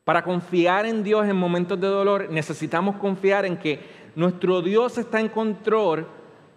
Para 0.03 0.23
confiar 0.23 0.85
en 0.85 1.03
Dios 1.03 1.27
en 1.27 1.35
momentos 1.35 1.79
de 1.79 1.87
dolor, 1.87 2.29
necesitamos 2.29 2.97
confiar 2.97 3.45
en 3.45 3.57
que 3.57 3.79
nuestro 4.15 4.61
Dios 4.61 4.97
está 4.97 5.19
en 5.19 5.29
control 5.29 6.07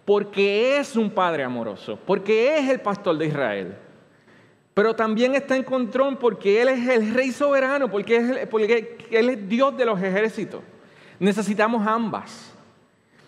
porque 0.05 0.77
es 0.77 0.95
un 0.95 1.09
Padre 1.09 1.43
amoroso, 1.43 1.97
porque 2.05 2.57
es 2.57 2.69
el 2.69 2.79
pastor 2.79 3.17
de 3.17 3.27
Israel. 3.27 3.77
Pero 4.73 4.95
también 4.95 5.35
está 5.35 5.55
en 5.55 5.63
control 5.63 6.17
porque 6.17 6.61
Él 6.61 6.69
es 6.69 6.87
el 6.87 7.13
Rey 7.13 7.31
soberano, 7.31 7.89
porque, 7.89 8.17
es, 8.17 8.47
porque 8.47 8.97
Él 9.11 9.29
es 9.29 9.49
Dios 9.49 9.77
de 9.77 9.85
los 9.85 10.01
ejércitos. 10.01 10.61
Necesitamos 11.19 11.85
ambas. 11.85 12.51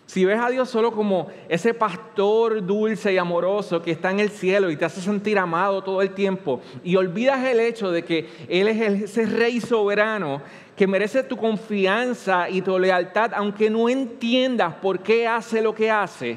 Si 0.06 0.24
ves 0.24 0.38
a 0.38 0.50
Dios 0.50 0.68
solo 0.68 0.92
como 0.92 1.28
ese 1.48 1.74
pastor 1.74 2.64
dulce 2.64 3.12
y 3.12 3.18
amoroso 3.18 3.82
que 3.82 3.90
está 3.90 4.10
en 4.10 4.20
el 4.20 4.30
cielo 4.30 4.70
y 4.70 4.76
te 4.76 4.84
hace 4.84 5.00
sentir 5.00 5.38
amado 5.38 5.82
todo 5.82 6.02
el 6.02 6.10
tiempo 6.10 6.60
y 6.82 6.96
olvidas 6.96 7.42
el 7.44 7.58
hecho 7.58 7.90
de 7.90 8.04
que 8.04 8.28
Él 8.48 8.68
es 8.68 9.02
ese 9.02 9.26
rey 9.26 9.60
soberano 9.60 10.42
que 10.76 10.86
merece 10.86 11.22
tu 11.22 11.36
confianza 11.36 12.50
y 12.50 12.60
tu 12.60 12.78
lealtad, 12.78 13.32
aunque 13.34 13.70
no 13.70 13.88
entiendas 13.88 14.74
por 14.74 15.00
qué 15.00 15.26
hace 15.26 15.62
lo 15.62 15.74
que 15.74 15.90
hace, 15.90 16.36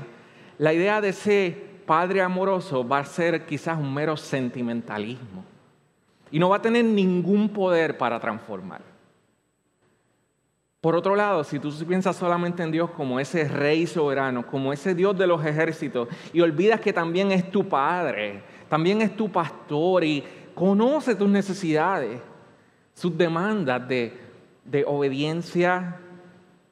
la 0.58 0.74
idea 0.74 1.02
de 1.02 1.10
ese 1.10 1.68
Padre 1.86 2.22
amoroso 2.22 2.86
va 2.86 3.00
a 3.00 3.06
ser 3.06 3.46
quizás 3.46 3.78
un 3.78 3.94
mero 3.94 4.18
sentimentalismo 4.18 5.46
y 6.30 6.38
no 6.38 6.50
va 6.50 6.58
a 6.58 6.62
tener 6.62 6.84
ningún 6.84 7.48
poder 7.50 7.98
para 7.98 8.20
transformar. 8.20 8.82
Por 10.82 10.96
otro 10.96 11.16
lado, 11.16 11.44
si 11.44 11.60
tú 11.60 11.74
piensas 11.88 12.16
solamente 12.18 12.62
en 12.62 12.72
Dios 12.72 12.92
como 12.92 13.20
ese 13.20 13.48
rey 13.48 13.88
soberano, 13.88 14.46
como 14.46 14.74
ese 14.74 14.94
Dios 14.94 15.18
de 15.18 15.28
los 15.28 15.44
ejércitos, 15.46 16.10
y 16.34 16.42
olvidas 16.42 16.82
que 16.82 16.94
también 16.94 17.32
es 17.32 17.50
tu 17.50 17.68
padre, 17.68 18.42
también 18.70 19.02
es 19.02 19.16
tu 19.16 19.32
pastor 19.32 20.04
y 20.04 20.24
conoce 20.54 21.16
tus 21.16 21.30
necesidades, 21.30 22.20
sus 22.94 23.18
demandas 23.18 23.88
de, 23.88 24.20
de 24.66 24.84
obediencia, 24.86 26.00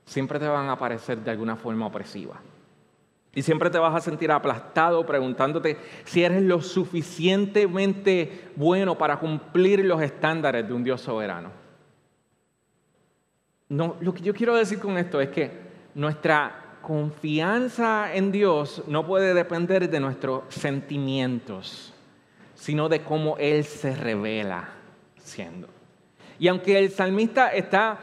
siempre 0.05 0.39
te 0.39 0.47
van 0.47 0.69
a 0.69 0.77
parecer 0.77 1.19
de 1.19 1.31
alguna 1.31 1.55
forma 1.55 1.87
opresiva. 1.87 2.39
Y 3.35 3.41
siempre 3.41 3.69
te 3.69 3.77
vas 3.77 3.93
a 3.93 3.99
sentir 3.99 4.31
aplastado 4.31 5.05
preguntándote 5.05 5.77
si 6.05 6.23
eres 6.23 6.41
lo 6.41 6.61
suficientemente 6.61 8.49
bueno 8.55 8.97
para 8.97 9.19
cumplir 9.19 9.83
los 9.83 10.01
estándares 10.01 10.65
de 10.65 10.73
un 10.73 10.83
Dios 10.83 11.01
soberano. 11.01 11.51
No, 13.67 13.97
lo 13.99 14.13
que 14.13 14.23
yo 14.23 14.33
quiero 14.33 14.55
decir 14.55 14.79
con 14.79 14.97
esto 14.97 15.19
es 15.19 15.29
que 15.29 15.51
nuestra 15.95 16.77
confianza 16.81 18.13
en 18.13 18.31
Dios 18.31 18.83
no 18.87 19.05
puede 19.05 19.33
depender 19.33 19.89
de 19.89 19.99
nuestros 19.99 20.43
sentimientos, 20.49 21.93
sino 22.53 22.87
de 22.87 23.01
cómo 23.01 23.37
Él 23.37 23.65
se 23.65 23.95
revela 23.95 24.69
siendo. 25.17 25.67
Y 26.37 26.47
aunque 26.47 26.77
el 26.77 26.91
salmista 26.91 27.49
está 27.49 27.97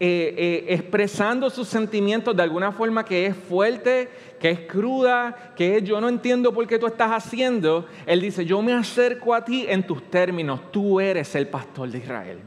eh, 0.00 0.34
eh, 0.38 0.64
expresando 0.70 1.50
sus 1.50 1.68
sentimientos 1.68 2.34
de 2.34 2.42
alguna 2.42 2.72
forma 2.72 3.04
que 3.04 3.26
es 3.26 3.36
fuerte, 3.36 4.08
que 4.40 4.50
es 4.50 4.60
cruda, 4.60 5.52
que 5.54 5.76
es 5.76 5.84
yo 5.84 6.00
no 6.00 6.08
entiendo 6.08 6.54
por 6.54 6.66
qué 6.66 6.78
tú 6.78 6.86
estás 6.86 7.10
haciendo, 7.10 7.86
él 8.06 8.22
dice, 8.22 8.46
yo 8.46 8.62
me 8.62 8.72
acerco 8.72 9.34
a 9.34 9.44
ti 9.44 9.66
en 9.68 9.86
tus 9.86 10.10
términos, 10.10 10.72
tú 10.72 11.00
eres 11.00 11.34
el 11.34 11.48
pastor 11.48 11.90
de 11.90 11.98
Israel, 11.98 12.38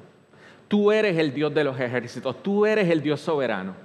tú 0.68 0.92
eres 0.92 1.16
el 1.16 1.32
Dios 1.32 1.54
de 1.54 1.64
los 1.64 1.80
ejércitos, 1.80 2.42
tú 2.42 2.66
eres 2.66 2.90
el 2.90 3.04
Dios 3.04 3.22
soberano. 3.22 3.76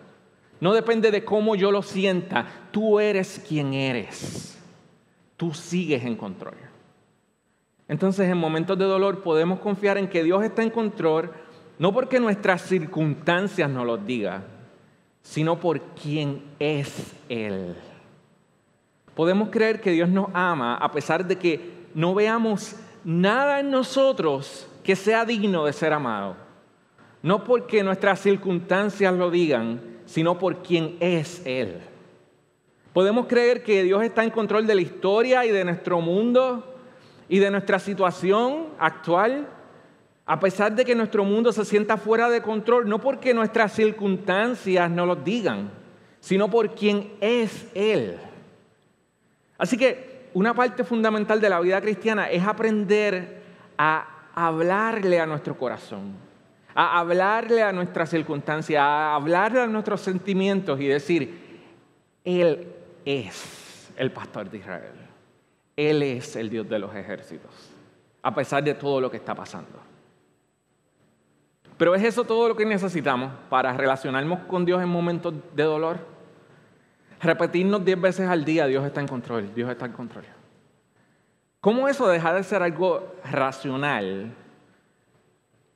No 0.59 0.73
depende 0.73 1.11
de 1.11 1.23
cómo 1.23 1.55
yo 1.55 1.71
lo 1.71 1.83
sienta, 1.83 2.47
tú 2.71 3.01
eres 3.01 3.45
quien 3.47 3.75
eres, 3.75 4.59
tú 5.37 5.53
sigues 5.53 6.05
en 6.05 6.17
control. 6.17 6.55
Entonces 7.87 8.31
en 8.31 8.39
momentos 8.39 8.79
de 8.79 8.87
dolor 8.87 9.23
podemos 9.23 9.59
confiar 9.61 9.99
en 9.99 10.09
que 10.09 10.25
Dios 10.25 10.43
está 10.43 10.63
en 10.63 10.71
control, 10.71 11.31
no 11.83 11.93
porque 11.93 12.21
nuestras 12.21 12.63
circunstancias 12.63 13.69
nos 13.69 13.85
lo 13.85 13.97
digan, 13.97 14.45
sino 15.21 15.59
por 15.59 15.81
quien 15.81 16.41
es 16.61 17.13
Él. 17.29 17.75
Podemos 19.17 19.49
creer 19.51 19.81
que 19.81 19.91
Dios 19.91 20.09
nos 20.09 20.29
ama 20.33 20.77
a 20.77 20.93
pesar 20.93 21.27
de 21.27 21.39
que 21.39 21.89
no 21.93 22.15
veamos 22.15 22.77
nada 23.03 23.59
en 23.59 23.73
nosotros 23.73 24.69
que 24.85 24.95
sea 24.95 25.25
digno 25.25 25.65
de 25.65 25.73
ser 25.73 25.93
amado. 25.93 26.37
No 27.21 27.43
porque 27.43 27.83
nuestras 27.83 28.21
circunstancias 28.21 29.13
lo 29.15 29.29
digan, 29.33 29.81
sino 30.07 30.39
por 30.39 30.63
quien 30.63 30.97
es 31.01 31.45
Él. 31.45 31.81
Podemos 32.93 33.27
creer 33.27 33.65
que 33.65 33.83
Dios 33.83 34.05
está 34.05 34.23
en 34.23 34.31
control 34.31 34.69
de 34.69 34.77
la 34.77 34.83
historia 34.83 35.45
y 35.45 35.51
de 35.51 35.65
nuestro 35.65 36.01
mundo 36.01 36.77
y 37.29 37.41
de 37.41 37.51
nuestra 37.51 37.81
situación 37.81 38.69
actual 38.79 39.49
a 40.25 40.39
pesar 40.39 40.75
de 40.75 40.85
que 40.85 40.95
nuestro 40.95 41.25
mundo 41.25 41.53
se 41.53 41.65
sienta 41.65 41.97
fuera 41.97 42.29
de 42.31 42.43
control, 42.43 42.89
no 42.89 43.01
porque 43.01 43.35
nuestras 43.35 43.73
circunstancias 43.73 44.91
no 44.91 45.07
lo 45.07 45.17
digan, 45.17 45.71
sino 46.21 46.49
por 46.49 46.75
quien 46.75 47.13
es 47.21 47.67
Él. 47.75 48.19
Así 49.59 49.77
que 49.77 50.29
una 50.35 50.55
parte 50.55 50.85
fundamental 50.85 51.41
de 51.41 51.51
la 51.51 51.61
vida 51.61 51.81
cristiana 51.81 52.31
es 52.31 52.45
aprender 52.45 53.43
a 53.77 54.31
hablarle 54.35 55.21
a 55.21 55.27
nuestro 55.27 55.59
corazón, 55.59 56.15
a 56.75 56.99
hablarle 56.99 57.63
a 57.63 57.73
nuestras 57.73 58.09
circunstancias, 58.09 58.81
a 58.81 59.15
hablarle 59.15 59.61
a 59.61 59.67
nuestros 59.67 60.01
sentimientos 60.01 60.81
y 60.81 60.87
decir, 60.87 61.61
Él 62.25 62.73
es 63.05 63.91
el 63.97 64.13
pastor 64.13 64.49
de 64.49 64.59
Israel. 64.59 64.93
Él 65.77 66.03
es 66.03 66.37
el 66.37 66.51
Dios 66.51 66.69
de 66.69 66.79
los 66.79 66.95
ejércitos, 66.95 67.51
a 68.23 68.35
pesar 68.35 68.63
de 68.63 68.75
todo 68.75 69.01
lo 69.01 69.11
que 69.11 69.17
está 69.17 69.35
pasando. 69.35 69.92
Pero 71.83 71.97
¿es 71.97 72.05
eso 72.05 72.23
todo 72.23 72.47
lo 72.47 72.55
que 72.55 72.65
necesitamos 72.65 73.33
para 73.51 73.73
relacionarnos 73.73 74.39
con 74.47 74.65
Dios 74.65 74.81
en 74.81 74.89
momentos 74.89 75.35
de 75.53 75.65
dolor? 75.65 75.99
Repetirnos 77.21 77.85
diez 77.85 78.01
veces 78.01 78.29
al 78.29 78.45
día, 78.45 78.67
Dios 78.69 78.87
está 78.87 79.01
en 79.01 79.09
control, 79.09 79.53
Dios 79.53 79.69
está 79.69 79.87
en 79.87 79.93
control. 79.93 80.25
¿Cómo 81.61 81.89
eso 81.89 82.07
deja 82.07 82.33
de 82.35 82.45
ser 82.45 82.63
algo 82.63 83.13
racional 83.25 84.33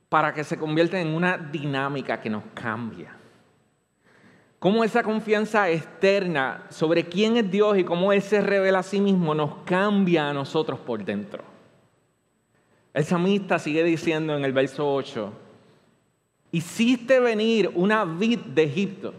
para 0.08 0.32
que 0.32 0.44
se 0.44 0.56
convierta 0.56 1.00
en 1.00 1.08
una 1.08 1.36
dinámica 1.38 2.20
que 2.20 2.30
nos 2.30 2.44
cambia? 2.54 3.10
¿Cómo 4.60 4.84
esa 4.84 5.02
confianza 5.02 5.68
externa 5.70 6.66
sobre 6.68 7.06
quién 7.06 7.36
es 7.36 7.50
Dios 7.50 7.78
y 7.78 7.82
cómo 7.82 8.12
Él 8.12 8.22
se 8.22 8.40
revela 8.42 8.78
a 8.78 8.84
sí 8.84 9.00
mismo 9.00 9.34
nos 9.34 9.56
cambia 9.64 10.30
a 10.30 10.32
nosotros 10.32 10.78
por 10.78 11.04
dentro? 11.04 11.42
El 12.94 13.02
samista 13.02 13.58
sigue 13.58 13.82
diciendo 13.82 14.36
en 14.36 14.44
el 14.44 14.52
verso 14.52 14.88
8, 14.88 15.45
Hiciste 16.56 17.20
venir 17.20 17.70
una 17.74 18.06
vid 18.06 18.38
de 18.38 18.62
Egipto. 18.62 19.12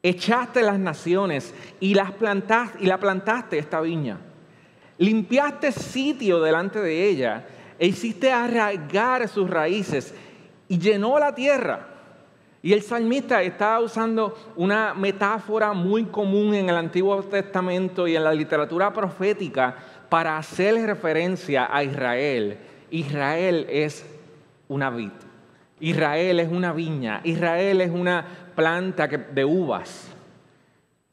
Echaste 0.00 0.62
las 0.62 0.78
naciones 0.78 1.52
y, 1.80 1.94
las 1.94 2.12
plantaste, 2.12 2.78
y 2.80 2.86
la 2.86 3.00
plantaste 3.00 3.58
esta 3.58 3.80
viña. 3.80 4.18
Limpiaste 4.98 5.72
sitio 5.72 6.40
delante 6.40 6.78
de 6.78 7.08
ella 7.08 7.44
e 7.76 7.88
hiciste 7.88 8.30
arraigar 8.30 9.26
sus 9.26 9.50
raíces 9.50 10.14
y 10.68 10.78
llenó 10.78 11.18
la 11.18 11.34
tierra. 11.34 11.88
Y 12.62 12.72
el 12.72 12.82
salmista 12.82 13.42
estaba 13.42 13.80
usando 13.80 14.38
una 14.54 14.94
metáfora 14.94 15.72
muy 15.72 16.04
común 16.04 16.54
en 16.54 16.68
el 16.68 16.76
Antiguo 16.76 17.20
Testamento 17.24 18.06
y 18.06 18.14
en 18.14 18.22
la 18.22 18.32
literatura 18.32 18.92
profética 18.92 19.74
para 20.08 20.38
hacer 20.38 20.76
referencia 20.86 21.68
a 21.68 21.82
Israel. 21.82 22.58
Israel 22.92 23.66
es 23.68 24.06
una 24.68 24.90
vid. 24.90 25.23
Israel 25.80 26.40
es 26.40 26.50
una 26.50 26.72
viña, 26.72 27.20
Israel 27.24 27.80
es 27.80 27.90
una 27.90 28.24
planta 28.54 29.06
de 29.06 29.44
uvas. 29.44 30.10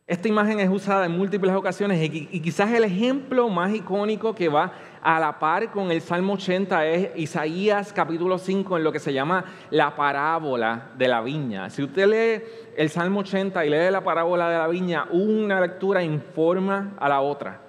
Esta 0.07 0.27
imagen 0.27 0.59
es 0.59 0.69
usada 0.69 1.05
en 1.05 1.17
múltiples 1.17 1.55
ocasiones 1.55 2.01
y 2.11 2.39
quizás 2.41 2.71
el 2.71 2.83
ejemplo 2.83 3.47
más 3.47 3.73
icónico 3.73 4.35
que 4.35 4.49
va 4.49 4.73
a 5.01 5.19
la 5.19 5.39
par 5.39 5.71
con 5.71 5.91
el 5.91 6.01
Salmo 6.01 6.33
80 6.33 6.85
es 6.85 7.09
Isaías 7.15 7.91
capítulo 7.91 8.37
5 8.37 8.77
en 8.77 8.83
lo 8.83 8.91
que 8.91 8.99
se 8.99 9.13
llama 9.13 9.45
la 9.71 9.95
parábola 9.95 10.89
de 10.97 11.07
la 11.07 11.21
viña. 11.21 11.69
Si 11.69 11.81
usted 11.81 12.07
lee 12.07 12.43
el 12.77 12.89
Salmo 12.89 13.21
80 13.21 13.65
y 13.65 13.69
lee 13.69 13.89
la 13.89 14.03
parábola 14.03 14.49
de 14.49 14.57
la 14.57 14.67
viña, 14.67 15.07
una 15.11 15.59
lectura 15.59 16.03
informa 16.03 16.93
a 16.99 17.09
la 17.09 17.21
otra. 17.21 17.61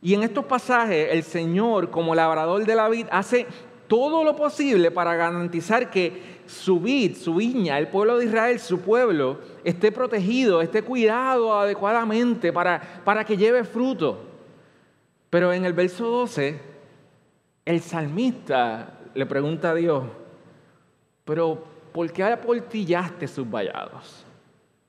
Y 0.00 0.14
en 0.14 0.22
estos 0.22 0.44
pasajes 0.46 1.08
el 1.12 1.22
Señor 1.22 1.90
como 1.90 2.14
labrador 2.14 2.64
de 2.64 2.74
la 2.74 2.88
vid 2.88 3.06
hace 3.10 3.46
todo 3.88 4.22
lo 4.22 4.36
posible 4.36 4.90
para 4.90 5.16
garantizar 5.16 5.90
que 5.90 6.38
su 6.46 6.80
vid, 6.80 7.16
su 7.16 7.34
viña, 7.34 7.78
el 7.78 7.88
pueblo 7.88 8.18
de 8.18 8.26
Israel, 8.26 8.60
su 8.60 8.80
pueblo, 8.80 9.38
esté 9.64 9.90
protegido, 9.90 10.62
esté 10.62 10.82
cuidado 10.82 11.58
adecuadamente 11.58 12.52
para, 12.52 13.02
para 13.04 13.24
que 13.24 13.36
lleve 13.36 13.64
fruto. 13.64 14.20
Pero 15.30 15.52
en 15.52 15.64
el 15.64 15.72
verso 15.72 16.06
12, 16.06 16.60
el 17.64 17.80
salmista 17.80 18.98
le 19.14 19.26
pregunta 19.26 19.70
a 19.70 19.74
Dios, 19.74 20.04
pero 21.24 21.64
¿por 21.92 22.10
qué 22.12 22.22
aportillaste 22.24 23.26
sus 23.28 23.48
vallados? 23.50 24.24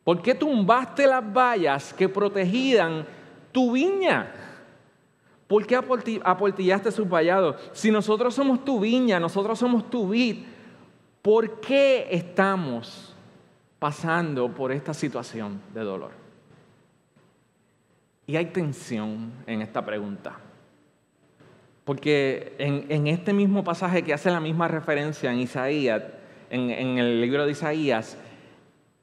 ¿Por 0.04 0.22
qué 0.22 0.34
tumbaste 0.34 1.06
las 1.08 1.24
vallas 1.24 1.94
que 1.94 2.08
protegían 2.08 3.06
tu 3.52 3.74
viña? 3.74 4.49
¿Por 5.50 5.66
qué 5.66 5.76
aportillaste 5.76 6.92
sus 6.92 7.10
vallados? 7.10 7.56
Si 7.74 7.90
nosotros 7.90 8.36
somos 8.36 8.64
tu 8.64 8.80
viña, 8.80 9.20
nosotros 9.20 9.58
somos 9.58 9.90
tu 9.90 10.08
vid, 10.08 10.44
¿por 11.24 11.60
qué 11.60 12.08
estamos 12.12 13.16
pasando 13.80 14.54
por 14.54 14.72
esta 14.72 14.94
situación 14.94 15.60
de 15.74 15.82
dolor? 15.82 16.12
Y 18.28 18.36
hay 18.36 18.46
tensión 18.46 19.34
en 19.48 19.64
esta 19.64 19.84
pregunta. 19.84 20.34
Porque 21.84 22.54
en, 22.60 23.08
este 23.08 23.34
mismo 23.34 23.64
pasaje 23.64 24.04
que 24.04 24.14
hace 24.14 24.30
la 24.30 24.40
misma 24.40 24.68
referencia 24.68 25.32
en 25.32 25.40
Isaías, 25.40 26.04
en, 26.52 26.70
en 26.70 27.00
el 27.00 27.22
libro 27.22 27.48
de 27.48 27.54
Isaías, 27.54 28.20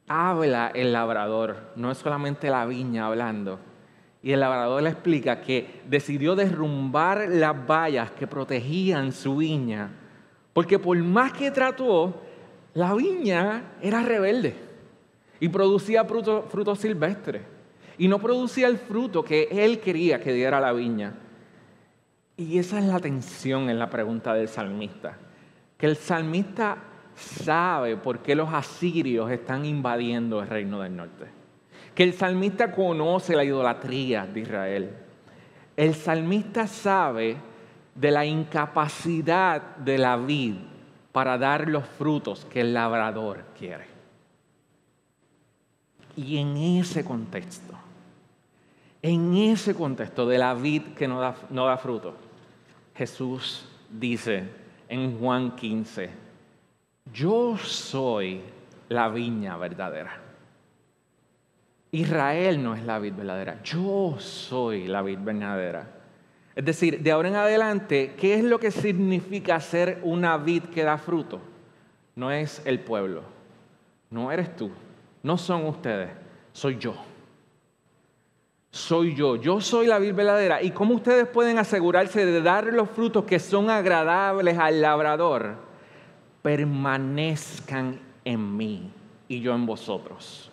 habla 0.07 0.71
el 0.73 0.93
labrador, 0.93 1.73
no 1.75 1.91
es 1.91 1.99
solamente 1.99 2.51
la 2.51 2.67
viña 2.67 3.07
hablando, 3.07 3.59
y 4.27 4.33
el 4.33 4.41
labrador 4.41 4.83
le 4.83 4.91
explica 4.91 5.41
que 5.41 5.83
decidió 5.87 6.35
derrumbar 6.35 7.29
las 7.29 7.55
vallas 7.65 8.11
que 8.11 8.27
protegían 8.27 9.13
su 9.13 9.37
viña, 9.37 9.89
porque 10.53 10.81
por 10.81 10.99
más 10.99 11.33
que 11.33 11.53
trató, 11.53 12.23
la 12.75 12.93
viña 12.95 13.75
era 13.81 14.03
rebelde 14.03 14.57
y 15.39 15.49
producía 15.49 16.05
frutos 16.05 16.47
fruto 16.51 16.75
silvestres 16.75 17.43
y 17.99 18.09
no 18.09 18.19
producía 18.19 18.67
el 18.67 18.79
fruto 18.79 19.25
que 19.25 19.47
él 19.49 19.79
quería 19.79 20.19
que 20.19 20.33
diera 20.33 20.59
la 20.59 20.73
viña. 20.73 21.15
Y 22.37 22.59
esa 22.59 22.81
es 22.81 22.87
la 22.87 22.99
tensión 22.99 23.71
en 23.71 23.79
la 23.79 23.89
pregunta 23.89 24.35
del 24.35 24.49
salmista, 24.49 25.17
que 25.79 25.87
el 25.87 25.95
salmista 25.95 26.79
sabe 27.15 27.97
por 27.97 28.19
qué 28.19 28.35
los 28.35 28.53
asirios 28.53 29.31
están 29.31 29.65
invadiendo 29.65 30.43
el 30.43 30.49
reino 30.49 30.81
del 30.81 30.97
norte. 30.97 31.46
Que 31.97 32.05
el 32.05 32.13
salmista 32.13 32.71
conoce 32.71 33.35
la 33.35 33.43
idolatría 33.43 34.27
de 34.27 34.41
Israel. 34.41 34.91
El 35.77 35.95
salmista 35.95 36.67
sabe 36.67 37.37
de 37.95 38.11
la 38.11 38.25
incapacidad 38.25 39.77
de 39.77 39.97
la 39.97 40.17
vid 40.17 40.57
para 41.11 41.39
dar 41.39 41.69
los 41.69 41.87
frutos 41.87 42.45
que 42.45 42.61
el 42.61 42.75
labrador 42.75 43.45
quiere. 43.59 43.87
Y 46.17 46.37
en 46.37 46.57
ese 46.57 47.03
contexto, 47.03 47.73
en 49.01 49.35
ese 49.35 49.75
contexto 49.75 50.27
de 50.27 50.37
la 50.37 50.53
vid 50.53 50.83
que 50.95 51.09
no 51.09 51.21
da, 51.21 51.77
fruto, 51.79 52.15
Jesús 52.95 53.67
dice 53.91 54.45
en 54.89 55.19
Juan 55.19 55.57
15, 55.57 56.11
yo 57.13 57.57
soy 57.57 58.43
la 58.91 59.09
viña 59.09 59.57
verdadera. 59.57 60.26
Israel 61.97 62.63
no 62.63 62.75
es 62.75 62.83
la 62.85 62.99
vid 62.99 63.15
verdadera, 63.15 63.63
yo 63.63 64.17
soy 64.19 64.87
la 64.87 65.03
vid 65.03 65.19
verdadera. 65.21 65.89
Es 66.55 66.65
decir, 66.65 67.03
de 67.03 67.11
ahora 67.11 67.29
en 67.29 67.37
adelante, 67.37 68.15
¿qué 68.19 68.35
es 68.35 68.45
lo 68.45 68.59
que 68.59 68.71
significa 68.71 69.59
ser 69.61 70.01
una 70.03 70.37
vid 70.37 70.65
que 70.65 70.83
da 70.83 70.99
fruto? 70.99 71.41
No 72.15 72.31
es 72.31 72.63
el 72.65 72.81
pueblo, 72.81 73.23
no 74.11 74.31
eres 74.31 74.55
tú, 74.57 74.71
no 75.23 75.39
son 75.39 75.65
ustedes, 75.67 76.11
soy 76.53 76.79
yo. 76.79 76.95
Soy 78.71 79.15
yo, 79.15 79.37
yo 79.37 79.59
soy 79.63 79.87
la 79.87 79.99
vid 79.99 80.13
verdadera. 80.13 80.63
¿Y 80.63 80.71
cómo 80.73 80.95
ustedes 80.95 81.27
pueden 81.27 81.59
asegurarse 81.59 82.27
de 82.27 82.43
dar 82.43 82.67
los 82.75 82.91
frutos 82.91 83.25
que 83.25 83.39
son 83.39 83.71
agradables 83.71 84.59
al 84.59 84.83
labrador? 84.83 85.57
Permanezcan 86.43 87.99
en 88.23 88.57
mí 88.57 88.91
y 89.29 89.41
yo 89.41 89.55
en 89.55 89.65
vosotros. 89.65 90.51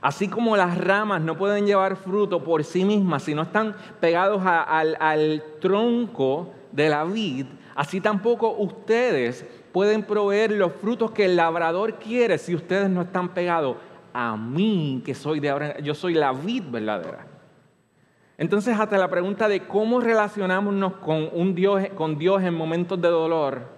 Así 0.00 0.28
como 0.28 0.56
las 0.56 0.78
ramas 0.78 1.20
no 1.20 1.36
pueden 1.36 1.66
llevar 1.66 1.96
fruto 1.96 2.42
por 2.42 2.64
sí 2.64 2.84
mismas 2.84 3.22
si 3.24 3.34
no 3.34 3.42
están 3.42 3.76
pegados 4.00 4.42
al, 4.44 5.42
tronco 5.60 6.52
de 6.72 6.88
la 6.88 7.04
vid, 7.04 7.46
así 7.74 8.00
tampoco 8.00 8.50
ustedes 8.56 9.44
pueden 9.72 10.02
proveer 10.02 10.52
los 10.52 10.72
frutos 10.72 11.10
que 11.10 11.26
el 11.26 11.36
labrador 11.36 11.96
quiere 11.96 12.38
si 12.38 12.54
ustedes 12.54 12.88
no 12.88 13.02
están 13.02 13.34
pegados 13.34 13.76
a 14.12 14.36
mí, 14.36 15.02
que 15.04 15.14
soy 15.14 15.38
de 15.38 15.50
ahora, 15.50 15.78
yo 15.80 15.94
soy 15.94 16.14
la 16.14 16.32
vid 16.32 16.64
verdadera. 16.70 17.26
Entonces, 18.38 18.78
hasta 18.78 18.96
la 18.96 19.10
pregunta 19.10 19.48
de 19.48 19.66
cómo 19.66 20.00
relacionarnos 20.00 20.94
con 20.94 21.28
un 21.32 21.54
Dios, 21.54 21.82
con 21.94 22.16
Dios 22.16 22.42
en 22.42 22.54
momentos 22.54 23.00
de 23.00 23.08
dolor, 23.08 23.68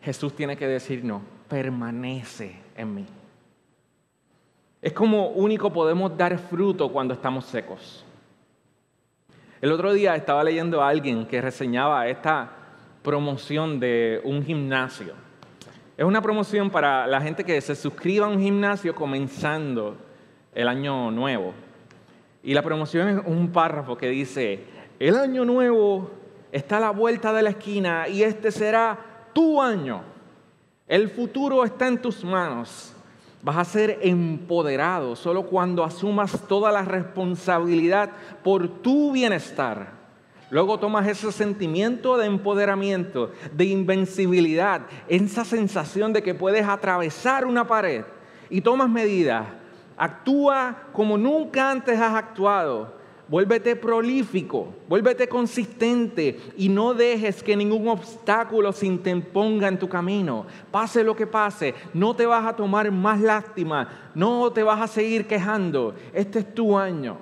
Jesús 0.00 0.34
tiene 0.34 0.56
que 0.56 0.68
decirnos, 0.68 1.20
permanece 1.48 2.56
en 2.76 2.94
mí. 2.94 3.06
Es 4.80 4.92
como 4.92 5.28
único 5.30 5.72
podemos 5.72 6.16
dar 6.16 6.38
fruto 6.38 6.90
cuando 6.90 7.14
estamos 7.14 7.44
secos. 7.46 8.04
El 9.60 9.72
otro 9.72 9.92
día 9.92 10.14
estaba 10.14 10.44
leyendo 10.44 10.80
a 10.80 10.88
alguien 10.88 11.26
que 11.26 11.40
reseñaba 11.40 12.06
esta 12.06 12.48
promoción 13.02 13.80
de 13.80 14.20
un 14.22 14.44
gimnasio. 14.44 15.14
Es 15.96 16.04
una 16.04 16.22
promoción 16.22 16.70
para 16.70 17.08
la 17.08 17.20
gente 17.20 17.42
que 17.42 17.60
se 17.60 17.74
suscriba 17.74 18.26
a 18.26 18.28
un 18.28 18.40
gimnasio 18.40 18.94
comenzando 18.94 19.96
el 20.54 20.68
año 20.68 21.10
nuevo. 21.10 21.54
Y 22.44 22.54
la 22.54 22.62
promoción 22.62 23.08
es 23.08 23.26
un 23.26 23.50
párrafo 23.50 23.96
que 23.96 24.08
dice, 24.08 24.64
el 25.00 25.16
año 25.16 25.44
nuevo 25.44 26.08
está 26.52 26.76
a 26.76 26.80
la 26.80 26.90
vuelta 26.90 27.32
de 27.32 27.42
la 27.42 27.50
esquina 27.50 28.06
y 28.06 28.22
este 28.22 28.52
será 28.52 28.96
tu 29.32 29.60
año. 29.60 30.02
El 30.86 31.08
futuro 31.08 31.64
está 31.64 31.88
en 31.88 32.00
tus 32.00 32.22
manos. 32.22 32.94
Vas 33.42 33.56
a 33.56 33.64
ser 33.64 34.00
empoderado 34.02 35.14
solo 35.14 35.44
cuando 35.44 35.84
asumas 35.84 36.46
toda 36.48 36.72
la 36.72 36.82
responsabilidad 36.82 38.10
por 38.42 38.68
tu 38.68 39.12
bienestar. 39.12 39.98
Luego 40.50 40.78
tomas 40.78 41.06
ese 41.06 41.30
sentimiento 41.30 42.16
de 42.16 42.26
empoderamiento, 42.26 43.32
de 43.52 43.66
invencibilidad, 43.66 44.82
esa 45.06 45.44
sensación 45.44 46.12
de 46.12 46.22
que 46.22 46.34
puedes 46.34 46.66
atravesar 46.66 47.44
una 47.44 47.66
pared 47.66 48.04
y 48.50 48.60
tomas 48.62 48.88
medidas. 48.88 49.46
Actúa 49.96 50.84
como 50.92 51.18
nunca 51.18 51.70
antes 51.70 52.00
has 52.00 52.14
actuado. 52.14 52.97
Vuélvete 53.28 53.76
prolífico, 53.76 54.74
vuélvete 54.88 55.28
consistente 55.28 56.40
y 56.56 56.70
no 56.70 56.94
dejes 56.94 57.42
que 57.42 57.54
ningún 57.54 57.86
obstáculo 57.88 58.72
se 58.72 58.86
interponga 58.86 59.68
en 59.68 59.78
tu 59.78 59.86
camino. 59.86 60.46
Pase 60.70 61.04
lo 61.04 61.14
que 61.14 61.26
pase, 61.26 61.74
no 61.92 62.16
te 62.16 62.24
vas 62.24 62.46
a 62.46 62.56
tomar 62.56 62.90
más 62.90 63.20
lástima, 63.20 64.10
no 64.14 64.50
te 64.50 64.62
vas 64.62 64.80
a 64.80 64.86
seguir 64.86 65.26
quejando. 65.26 65.94
Este 66.14 66.38
es 66.38 66.54
tu 66.54 66.78
año. 66.78 67.18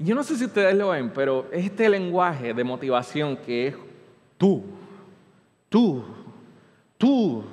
Yo 0.00 0.16
no 0.16 0.24
sé 0.24 0.36
si 0.36 0.46
ustedes 0.46 0.74
lo 0.74 0.88
ven, 0.88 1.12
pero 1.14 1.46
este 1.52 1.88
lenguaje 1.88 2.52
de 2.52 2.64
motivación 2.64 3.36
que 3.36 3.68
es 3.68 3.76
tú, 4.36 4.64
tú, 5.68 6.02
tú, 6.98 7.44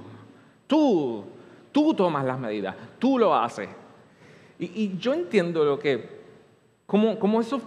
tú, 0.65 1.24
tú 1.72 1.94
tomas 1.94 2.26
las 2.26 2.39
medidas, 2.39 2.76
tú 2.98 3.20
lo 3.20 3.36
haces. 3.36 3.70
Y, 4.58 4.98
yo 4.98 5.13
entiendo 5.13 5.63
lo 5.63 5.80
que 5.80 6.21
¿Cómo, 6.91 7.39
eso 7.39 7.62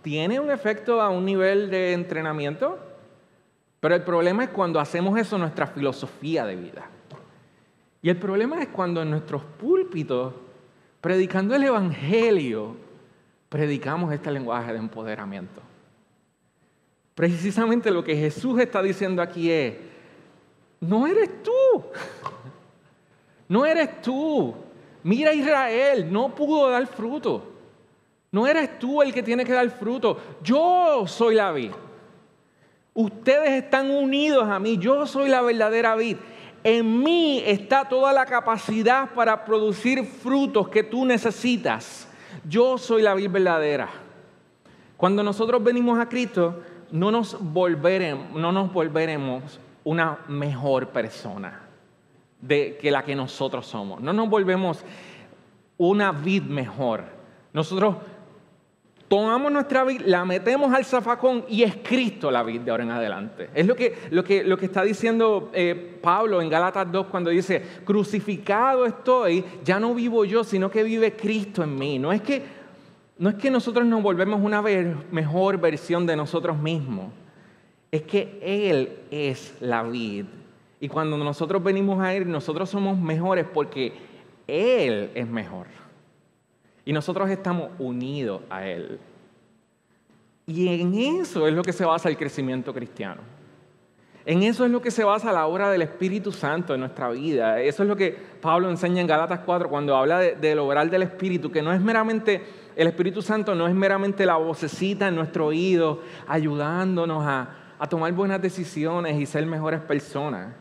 tiene 0.00 0.40
un 0.40 0.50
efecto 0.50 1.02
a 1.02 1.10
un 1.10 1.26
nivel 1.26 1.68
de 1.68 1.92
entrenamiento? 1.92 2.78
Pero 3.80 3.94
el 3.94 4.02
problema 4.02 4.44
es 4.44 4.48
cuando 4.48 4.80
hacemos 4.80 5.18
eso 5.18 5.36
nuestra 5.36 5.66
filosofía 5.66 6.46
de 6.46 6.56
vida. 6.56 6.88
Y 8.00 8.08
el 8.08 8.16
problema 8.16 8.62
es 8.62 8.68
cuando 8.68 9.02
en 9.02 9.10
nuestros 9.10 9.44
púlpitos, 9.44 10.32
predicando 11.02 11.54
el 11.54 11.64
Evangelio, 11.64 12.74
predicamos 13.50 14.10
este 14.10 14.30
lenguaje 14.30 14.72
de 14.72 14.78
empoderamiento. 14.78 15.60
Precisamente 17.14 17.90
lo 17.90 18.02
que 18.02 18.16
Jesús 18.16 18.58
está 18.58 18.82
diciendo 18.82 19.20
aquí 19.20 19.50
es, 19.50 19.74
no 20.80 21.06
eres 21.06 21.42
tú, 21.42 21.84
no 23.48 23.66
eres 23.66 24.00
tú. 24.00 24.54
Mira 25.02 25.34
Israel, 25.34 26.10
no 26.10 26.34
pudo 26.34 26.70
dar 26.70 26.86
fruto. 26.86 27.51
No 28.32 28.46
eres 28.46 28.78
tú 28.78 29.02
el 29.02 29.12
que 29.12 29.22
tiene 29.22 29.44
que 29.44 29.52
dar 29.52 29.68
fruto. 29.70 30.18
Yo 30.42 31.04
soy 31.06 31.34
la 31.34 31.52
vid. 31.52 31.70
Ustedes 32.94 33.62
están 33.62 33.90
unidos 33.90 34.48
a 34.48 34.58
mí. 34.58 34.78
Yo 34.78 35.06
soy 35.06 35.28
la 35.28 35.42
verdadera 35.42 35.94
vid. 35.94 36.16
En 36.64 37.02
mí 37.02 37.42
está 37.44 37.88
toda 37.88 38.12
la 38.12 38.24
capacidad 38.24 39.10
para 39.10 39.44
producir 39.44 40.04
frutos 40.04 40.68
que 40.68 40.82
tú 40.82 41.04
necesitas. 41.04 42.08
Yo 42.48 42.78
soy 42.78 43.02
la 43.02 43.14
vid 43.14 43.30
verdadera. 43.30 43.90
Cuando 44.96 45.22
nosotros 45.22 45.62
venimos 45.62 45.98
a 45.98 46.08
Cristo, 46.08 46.62
no 46.90 47.10
nos 47.10 47.36
volveremos, 47.38 48.32
no 48.32 48.50
nos 48.50 48.72
volveremos 48.72 49.60
una 49.84 50.20
mejor 50.28 50.88
persona 50.88 51.60
de, 52.40 52.78
que 52.80 52.90
la 52.90 53.02
que 53.02 53.14
nosotros 53.14 53.66
somos. 53.66 54.00
No 54.00 54.12
nos 54.12 54.30
volvemos 54.30 54.84
una 55.76 56.12
vid 56.12 56.44
mejor. 56.44 57.04
Nosotros 57.52 57.96
tomamos 59.12 59.52
nuestra 59.52 59.84
vida, 59.84 60.04
la 60.06 60.24
metemos 60.24 60.72
al 60.72 60.86
zafacón 60.86 61.44
y 61.46 61.64
es 61.64 61.76
Cristo 61.82 62.30
la 62.30 62.42
vida 62.42 62.64
de 62.64 62.70
ahora 62.70 62.84
en 62.84 62.90
adelante. 62.92 63.50
Es 63.52 63.66
lo 63.66 63.76
que, 63.76 63.94
lo 64.10 64.24
que, 64.24 64.42
lo 64.42 64.56
que 64.56 64.64
está 64.64 64.82
diciendo 64.82 65.50
eh, 65.52 65.98
Pablo 66.00 66.40
en 66.40 66.48
Gálatas 66.48 66.90
2 66.90 67.08
cuando 67.08 67.28
dice, 67.28 67.62
crucificado 67.84 68.86
estoy, 68.86 69.44
ya 69.62 69.78
no 69.78 69.92
vivo 69.92 70.24
yo, 70.24 70.44
sino 70.44 70.70
que 70.70 70.82
vive 70.82 71.12
Cristo 71.12 71.62
en 71.62 71.78
mí. 71.78 71.98
No 71.98 72.10
es 72.10 72.22
que, 72.22 72.42
no 73.18 73.28
es 73.28 73.34
que 73.34 73.50
nosotros 73.50 73.84
nos 73.84 74.02
volvemos 74.02 74.40
una 74.40 74.62
mejor 75.10 75.60
versión 75.60 76.06
de 76.06 76.16
nosotros 76.16 76.56
mismos, 76.56 77.12
es 77.90 78.00
que 78.04 78.38
Él 78.40 78.96
es 79.10 79.56
la 79.60 79.82
vida. 79.82 80.28
Y 80.80 80.88
cuando 80.88 81.18
nosotros 81.18 81.62
venimos 81.62 82.00
a 82.00 82.14
Él, 82.14 82.30
nosotros 82.30 82.70
somos 82.70 82.98
mejores 82.98 83.44
porque 83.52 83.92
Él 84.46 85.10
es 85.14 85.28
mejor. 85.28 85.81
Y 86.84 86.92
nosotros 86.92 87.30
estamos 87.30 87.70
unidos 87.78 88.42
a 88.50 88.66
Él. 88.66 88.98
Y 90.46 90.68
en 90.68 90.94
eso 90.94 91.46
es 91.46 91.54
lo 91.54 91.62
que 91.62 91.72
se 91.72 91.84
basa 91.84 92.08
el 92.08 92.16
crecimiento 92.16 92.74
cristiano. 92.74 93.20
En 94.24 94.42
eso 94.44 94.64
es 94.64 94.70
lo 94.70 94.80
que 94.80 94.90
se 94.90 95.02
basa 95.02 95.32
la 95.32 95.46
obra 95.46 95.70
del 95.70 95.82
Espíritu 95.82 96.30
Santo 96.30 96.74
en 96.74 96.80
nuestra 96.80 97.10
vida. 97.10 97.60
Eso 97.60 97.82
es 97.82 97.88
lo 97.88 97.96
que 97.96 98.16
Pablo 98.40 98.70
enseña 98.70 99.00
en 99.00 99.06
Galatas 99.06 99.40
4 99.44 99.68
cuando 99.68 99.96
habla 99.96 100.20
del 100.20 100.58
obrar 100.60 100.88
del 100.90 101.02
Espíritu, 101.02 101.50
que 101.50 101.62
no 101.62 101.72
es 101.72 101.80
meramente, 101.80 102.42
el 102.76 102.86
Espíritu 102.86 103.20
Santo 103.20 103.54
no 103.54 103.66
es 103.66 103.74
meramente 103.74 104.24
la 104.24 104.36
vocecita 104.36 105.08
en 105.08 105.16
nuestro 105.16 105.46
oído 105.46 106.02
ayudándonos 106.28 107.24
a 107.26 107.88
tomar 107.88 108.12
buenas 108.12 108.40
decisiones 108.40 109.20
y 109.20 109.26
ser 109.26 109.44
mejores 109.44 109.80
personas, 109.80 110.54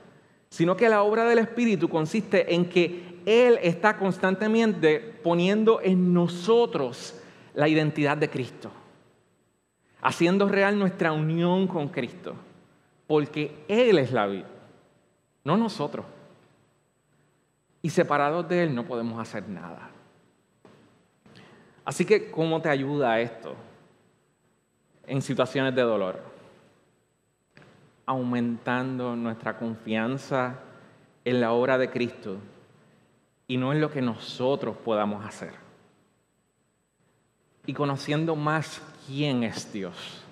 sino 0.50 0.76
que 0.76 0.90
la 0.90 1.04
obra 1.04 1.26
del 1.26 1.38
Espíritu 1.38 1.88
consiste 1.88 2.56
en 2.56 2.66
que 2.68 3.11
él 3.26 3.60
está 3.62 3.98
constantemente 3.98 5.00
poniendo 5.00 5.82
en 5.82 6.14
nosotros 6.14 7.16
la 7.54 7.68
identidad 7.68 8.18
de 8.18 8.30
Cristo, 8.30 8.72
haciendo 10.02 10.48
real 10.48 10.78
nuestra 10.78 11.12
unión 11.12 11.68
con 11.68 11.90
Cristo, 11.90 12.36
porque 13.08 13.64
Él 13.68 13.98
es 13.98 14.12
la 14.12 14.28
vida. 14.28 14.48
no 15.44 15.58
nosotros. 15.58 16.06
Y 17.82 17.90
separados 17.90 18.48
de 18.48 18.64
Él 18.64 18.76
no 18.76 18.86
podemos 18.86 19.20
hacer 19.20 19.48
nada. 19.50 19.90
Así 21.84 22.06
que, 22.06 22.30
¿cómo 22.30 22.62
te 22.62 22.70
ayuda 22.70 23.20
esto 23.20 23.56
en 25.08 25.22
situaciones 25.22 25.74
de 25.74 25.82
dolor? 25.82 26.22
Aumentando 28.06 29.16
nuestra 29.16 29.58
confianza 29.58 30.60
en 31.26 31.42
la 31.42 31.54
obra 31.54 31.80
de 31.80 31.90
Cristo 31.90 32.38
y 33.52 33.58
no 33.58 33.74
en 33.74 33.82
lo 33.82 33.92
que 33.92 34.02
nosotros 34.02 34.78
podamos 34.78 35.26
hacer. 35.26 35.52
Y 37.66 37.74
conociendo 37.74 38.34
más 38.34 38.82
quién 39.06 39.44
es 39.44 39.74
Dios. 39.74 40.24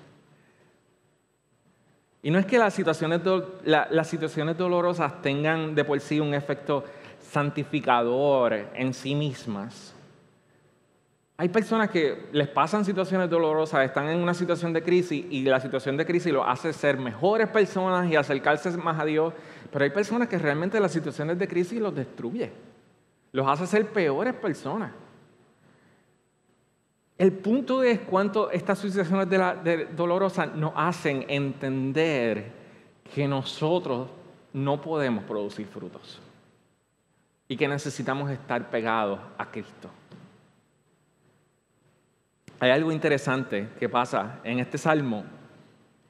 Y 2.24 2.32
no 2.32 2.40
es 2.40 2.46
que 2.46 2.58
las 2.58 2.74
situaciones, 2.74 3.20
las 3.66 4.08
situaciones 4.08 4.58
dolorosas 4.58 5.22
tengan 5.22 5.76
de 5.76 5.84
por 5.84 6.00
sí 6.00 6.22
un 6.22 6.34
efecto 6.34 6.86
santificador 7.20 8.54
en 8.74 8.94
sí 8.94 9.16
mismas. 9.16 9.94
Hay 11.36 11.50
personas 11.50 11.90
que 11.90 12.30
les 12.32 12.48
pasan 12.48 12.86
situaciones 12.86 13.30
dolorosas, 13.30 13.84
están 13.84 14.08
en 14.08 14.20
una 14.20 14.34
situación 14.34 14.72
de 14.72 14.82
crisis 14.82 15.26
y 15.30 15.44
la 15.44 15.60
situación 15.60 15.98
de 15.98 16.06
crisis 16.06 16.32
los 16.32 16.46
hace 16.48 16.72
ser 16.72 16.98
mejores 16.98 17.50
personas 17.50 18.10
y 18.10 18.16
acercarse 18.16 18.72
más 18.78 18.98
a 18.98 19.04
Dios, 19.04 19.34
pero 19.74 19.84
hay 19.84 19.90
personas 19.90 20.30
que 20.30 20.38
realmente 20.38 20.80
las 20.80 20.94
situaciones 20.94 21.38
de 21.38 21.50
crisis 21.50 21.82
los 21.82 21.94
destruye, 21.94 22.69
los 23.32 23.48
hace 23.48 23.68
ser 23.68 23.92
peores 23.92 24.34
personas. 24.34 24.92
El 27.18 27.34
punto 27.34 27.84
es 27.84 28.00
cuánto 28.00 28.50
estas 28.50 28.80
situaciones 28.80 29.28
dolorosas 29.96 30.56
nos 30.56 30.72
hacen 30.76 31.26
entender 31.28 32.52
que 33.14 33.28
nosotros 33.28 34.10
no 34.54 34.82
podemos 34.82 35.26
producir 35.26 35.68
frutos 35.68 36.22
y 37.48 37.58
que 37.58 37.68
necesitamos 37.68 38.32
estar 38.32 38.70
pegados 38.70 39.20
a 39.38 39.52
Cristo. 39.52 39.90
Hay 42.60 42.72
algo 42.72 42.92
interesante 42.92 43.70
que 43.80 43.90
pasa 43.90 44.40
en 44.44 44.60
este 44.60 44.78
salmo. 44.78 45.26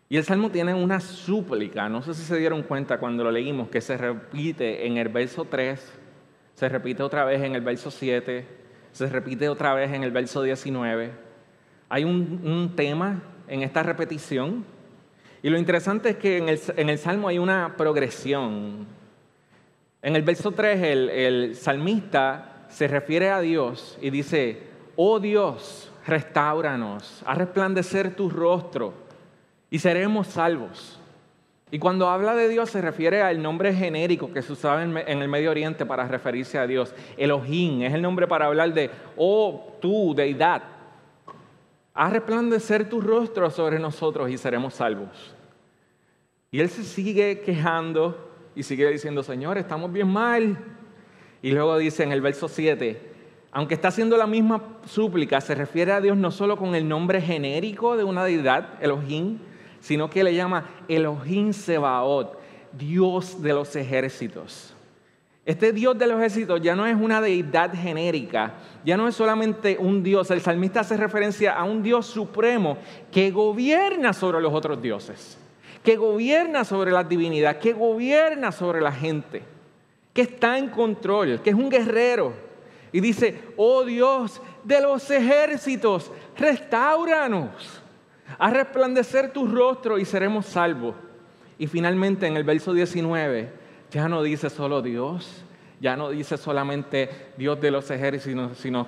Y 0.10 0.17
el 0.17 0.23
salmo 0.23 0.49
tiene 0.49 0.73
una 0.73 0.99
súplica, 0.99 1.88
no 1.88 2.01
sé 2.01 2.15
si 2.15 2.23
se 2.23 2.38
dieron 2.38 2.63
cuenta 2.63 2.99
cuando 2.99 3.23
lo 3.23 3.32
leímos, 3.32 3.69
que 3.69 3.82
se 3.82 3.95
repite 3.95 4.88
en 4.88 4.97
el 4.97 5.10
verso 5.10 5.45
3, 5.45 5.99
se 6.60 6.67
repite 6.67 7.02
otra 7.04 7.24
vez 7.24 7.41
en 7.41 7.56
el 7.56 7.62
verso 7.62 7.89
7, 7.89 8.45
se 8.91 9.08
repite 9.08 9.48
otra 9.48 9.74
vez 9.74 9.93
en 9.93 10.04
el 10.04 10.12
verso 10.12 10.43
19. 10.43 11.10
Hay 11.88 12.04
un, 12.04 12.74
tema 12.76 13.24
en 13.48 13.63
esta 13.63 13.82
repetición. 13.82 14.65
Y 15.41 15.50
lo 15.50 15.58
interesante 15.58 16.10
es 16.10 16.17
que 16.17 16.36
en 16.36 16.89
el, 16.89 16.98
Salmo 16.98 17.30
hay 17.30 17.39
una 17.39 17.78
progresión. 17.78 18.86
En 20.02 20.17
el 20.17 20.22
verso 20.22 20.52
3 20.52 20.84
el, 20.84 21.10
el 21.10 21.56
salmista 21.56 22.65
se 22.67 22.89
refiere 22.89 23.30
a 23.30 23.39
Dios 23.39 23.98
y 24.02 24.10
dice, 24.10 24.63
oh 24.98 25.22
Dios, 25.22 25.89
restauranos, 26.06 27.24
haz 27.26 27.38
resplandecer 27.38 28.17
tu 28.17 28.30
rostro 28.30 28.93
y 29.69 29.80
seremos 29.80 30.28
salvos. 30.28 30.99
Y 31.71 31.77
cuando 31.79 32.10
habla 32.10 32.36
de 32.36 32.49
Dios 32.49 32.71
se 32.71 32.82
refiere 32.82 33.21
al 33.21 33.41
nombre 33.41 33.73
genérico 33.73 34.34
que 34.34 34.41
se 34.41 34.53
usaba 34.53 34.84
en 34.84 34.97
el 34.97 35.27
Medio 35.27 35.51
Oriente 35.51 35.86
para 35.86 36.08
referirse 36.08 36.58
a 36.58 36.65
Dios. 36.65 36.95
Elohim 37.15 37.84
es 37.84 37.93
el 37.93 38.01
nombre 38.01 38.27
para 38.27 38.47
hablar 38.47 38.73
de, 38.73 38.89
oh 39.15 39.77
tú, 39.79 40.13
deidad, 40.15 40.63
haz 41.93 42.13
resplandecer 42.13 42.89
tu 42.89 43.01
rostro 43.01 43.49
sobre 43.51 43.77
nosotros 43.77 44.29
y 44.32 44.38
seremos 44.38 44.73
salvos. 44.73 45.36
Y 46.49 46.60
él 46.60 46.69
se 46.69 46.84
sigue 46.84 47.41
quejando 47.41 48.32
y 48.55 48.63
sigue 48.63 48.89
diciendo, 48.89 49.21
Señor, 49.21 49.58
estamos 49.58 49.91
bien 49.91 50.08
mal. 50.08 50.58
Y 51.41 51.51
luego 51.51 51.77
dice 51.77 52.03
en 52.03 52.12
el 52.12 52.21
verso 52.21 52.47
7, 52.47 52.99
aunque 53.51 53.75
está 53.75 53.89
haciendo 53.89 54.17
la 54.17 54.27
misma 54.27 54.79
súplica, 54.86 55.39
se 55.41 55.55
refiere 55.55 55.91
a 55.91 56.01
Dios 56.01 56.17
no 56.17 56.32
solo 56.32 56.58
con 56.58 56.73
el 56.73 56.88
nombre 56.88 57.21
genérico 57.21 57.95
de 57.95 58.03
una 58.03 58.23
deidad, 58.23 58.82
Elohim, 58.82 59.39
sino 59.80 60.10
que 60.10 60.24
le 60.24 60.36
llama 60.36 60.70
Elohim 60.88 61.54
Sebaot, 61.54 62.39
Dios 62.72 63.42
de 63.42 63.54
los 63.54 63.76
ejércitos. 63.76 64.74
Este 65.46 65.74
Dios 65.74 65.98
de 65.98 66.06
los 66.06 66.20
ejércitos 66.20 66.62
ya 66.62 66.76
no 66.76 66.86
es 66.86 66.96
una 66.96 67.22
deidad 67.22 67.74
genérica, 67.74 68.54
ya 68.86 68.98
no 68.98 69.08
es 69.08 69.15
solamente 69.15 69.78
un 69.80 70.04
Dios. 70.04 70.30
El 70.30 70.42
salmista 70.42 70.82
hace 70.82 70.96
referencia 70.96 71.54
a 71.56 71.63
un 71.63 71.82
Dios 71.82 72.06
supremo 72.06 72.78
que 73.12 73.32
gobierna 73.32 74.13
sobre 74.13 74.42
los 74.42 74.54
otros 74.54 74.80
dioses, 74.82 75.39
que 75.84 75.96
gobierna 75.96 76.63
sobre 76.63 76.92
la 76.92 77.04
divinidad, 77.04 77.58
que 77.58 77.74
gobierna 77.74 78.52
sobre 78.52 78.80
la 78.80 78.92
gente, 78.92 79.42
que 80.13 80.22
está 80.22 80.58
en 80.58 80.70
control, 80.70 81.42
que 81.42 81.50
es 81.50 81.56
un 81.56 81.70
guerrero. 81.70 82.34
Y 82.92 83.00
dice, 83.00 83.39
oh 83.58 83.84
Dios 83.84 84.42
de 84.63 84.82
los 84.82 85.10
ejércitos, 85.10 86.12
restauranos 86.38 87.79
a 88.38 88.50
resplandecer 88.52 89.32
tu 89.34 89.48
rostro 89.48 89.98
y 89.98 90.06
seremos 90.06 90.46
salvos. 90.46 90.96
Y 91.58 91.68
finalmente 91.68 92.28
en 92.28 92.38
el 92.38 92.44
verso 92.44 92.74
19 92.74 93.52
ya 93.92 94.08
no 94.08 94.22
dice 94.22 94.50
solo 94.50 94.82
Dios, 94.82 95.44
ya 95.82 95.96
no 95.96 96.10
dice 96.10 96.38
solamente 96.38 97.10
Dios 97.38 97.60
de 97.60 97.72
los 97.72 97.89
ejércitos, 97.89 98.58
sino, 98.58 98.88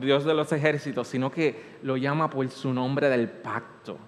Dios 0.00 0.24
de 0.24 0.34
los 0.34 0.52
ejércitos, 0.52 1.08
sino 1.08 1.30
que 1.30 1.78
lo 1.82 1.96
llama 1.96 2.30
por 2.30 2.48
su 2.48 2.72
nombre 2.72 3.08
del 3.08 3.28
pacto, 3.28 3.98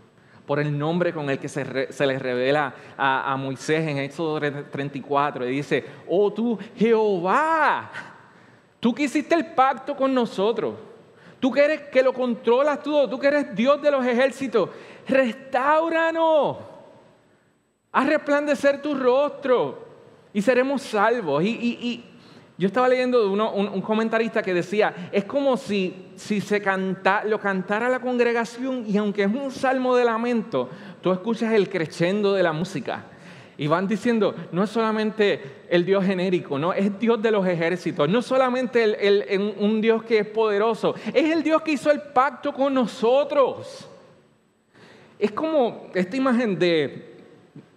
por 0.46 0.60
el 0.60 0.76
nombre 0.76 1.12
con 1.12 1.28
el 1.30 1.38
que 1.38 1.48
se, 1.48 1.92
se 1.92 2.06
les 2.06 2.20
revela 2.20 2.74
a, 2.96 3.32
a 3.32 3.36
Moisés 3.36 3.86
en 3.86 3.98
Éxodo 3.98 4.40
34. 4.40 5.48
Y 5.48 5.56
dice, 5.56 5.84
oh 6.08 6.32
tú 6.32 6.58
Jehová, 6.76 7.90
tú 8.80 8.94
que 8.94 9.04
hiciste 9.04 9.34
el 9.34 9.46
pacto 9.46 9.96
con 9.96 10.14
nosotros 10.14 10.74
Tú 11.42 11.50
que 11.50 11.64
eres 11.64 11.80
que 11.88 12.04
lo 12.04 12.12
controlas 12.12 12.84
todo, 12.84 13.10
tú 13.10 13.18
que 13.18 13.26
eres 13.26 13.52
Dios 13.56 13.82
de 13.82 13.90
los 13.90 14.06
ejércitos, 14.06 14.70
restauranos. 15.08 16.58
Haz 17.90 18.06
resplandecer 18.06 18.80
tu 18.80 18.94
rostro 18.94 19.84
y 20.32 20.40
seremos 20.40 20.82
salvos. 20.82 21.42
Y, 21.42 22.04
yo 22.56 22.68
estaba 22.68 22.88
leyendo 22.88 23.20
de 23.20 23.26
uno, 23.26 23.52
un, 23.54 23.80
comentarista 23.80 24.40
que 24.40 24.54
decía, 24.54 25.08
es 25.10 25.24
como 25.24 25.56
si, 25.56 26.12
si 26.14 26.40
se 26.40 26.62
canta, 26.62 27.24
lo 27.24 27.40
cantara 27.40 27.88
la 27.88 27.98
congregación 27.98 28.84
y 28.86 28.96
aunque 28.96 29.24
es 29.24 29.34
un 29.34 29.50
salmo 29.50 29.96
de 29.96 30.04
lamento, 30.04 30.70
tú 31.00 31.10
escuchas 31.10 31.52
el 31.54 31.68
crescendo 31.68 32.34
de 32.34 32.44
la 32.44 32.52
música. 32.52 33.06
Y 33.62 33.68
van 33.68 33.86
diciendo, 33.86 34.34
no 34.50 34.64
es 34.64 34.70
solamente 34.70 35.66
el 35.70 35.84
Dios 35.84 36.04
genérico, 36.04 36.58
no, 36.58 36.72
es 36.72 36.98
Dios 36.98 37.22
de 37.22 37.30
los 37.30 37.46
ejércitos, 37.46 38.08
no 38.08 38.20
solamente 38.20 38.82
el, 38.82 39.54
un 39.56 39.80
Dios 39.80 40.02
que 40.02 40.18
es 40.18 40.26
poderoso, 40.26 40.96
es 41.14 41.30
el 41.30 41.44
Dios 41.44 41.62
que 41.62 41.70
hizo 41.70 41.88
el 41.92 42.00
pacto 42.00 42.52
con 42.52 42.74
nosotros. 42.74 43.88
Es 45.16 45.30
como 45.30 45.86
esta 45.94 46.16
imagen 46.16 46.58
de, 46.58 47.20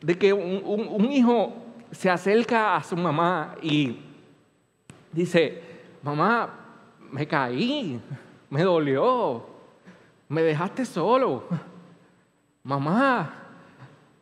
de 0.01 0.17
que 0.17 0.33
un, 0.33 0.63
un 0.65 1.11
hijo 1.11 1.53
se 1.91 2.09
acerca 2.09 2.77
a 2.77 2.83
su 2.83 2.97
mamá 2.97 3.53
y 3.61 3.99
dice, 5.11 5.61
mamá, 6.01 6.49
me 7.11 7.27
caí, 7.27 8.01
me 8.49 8.63
dolió, 8.63 9.45
me 10.29 10.41
dejaste 10.41 10.83
solo. 10.83 11.43
Mamá, 12.63 13.44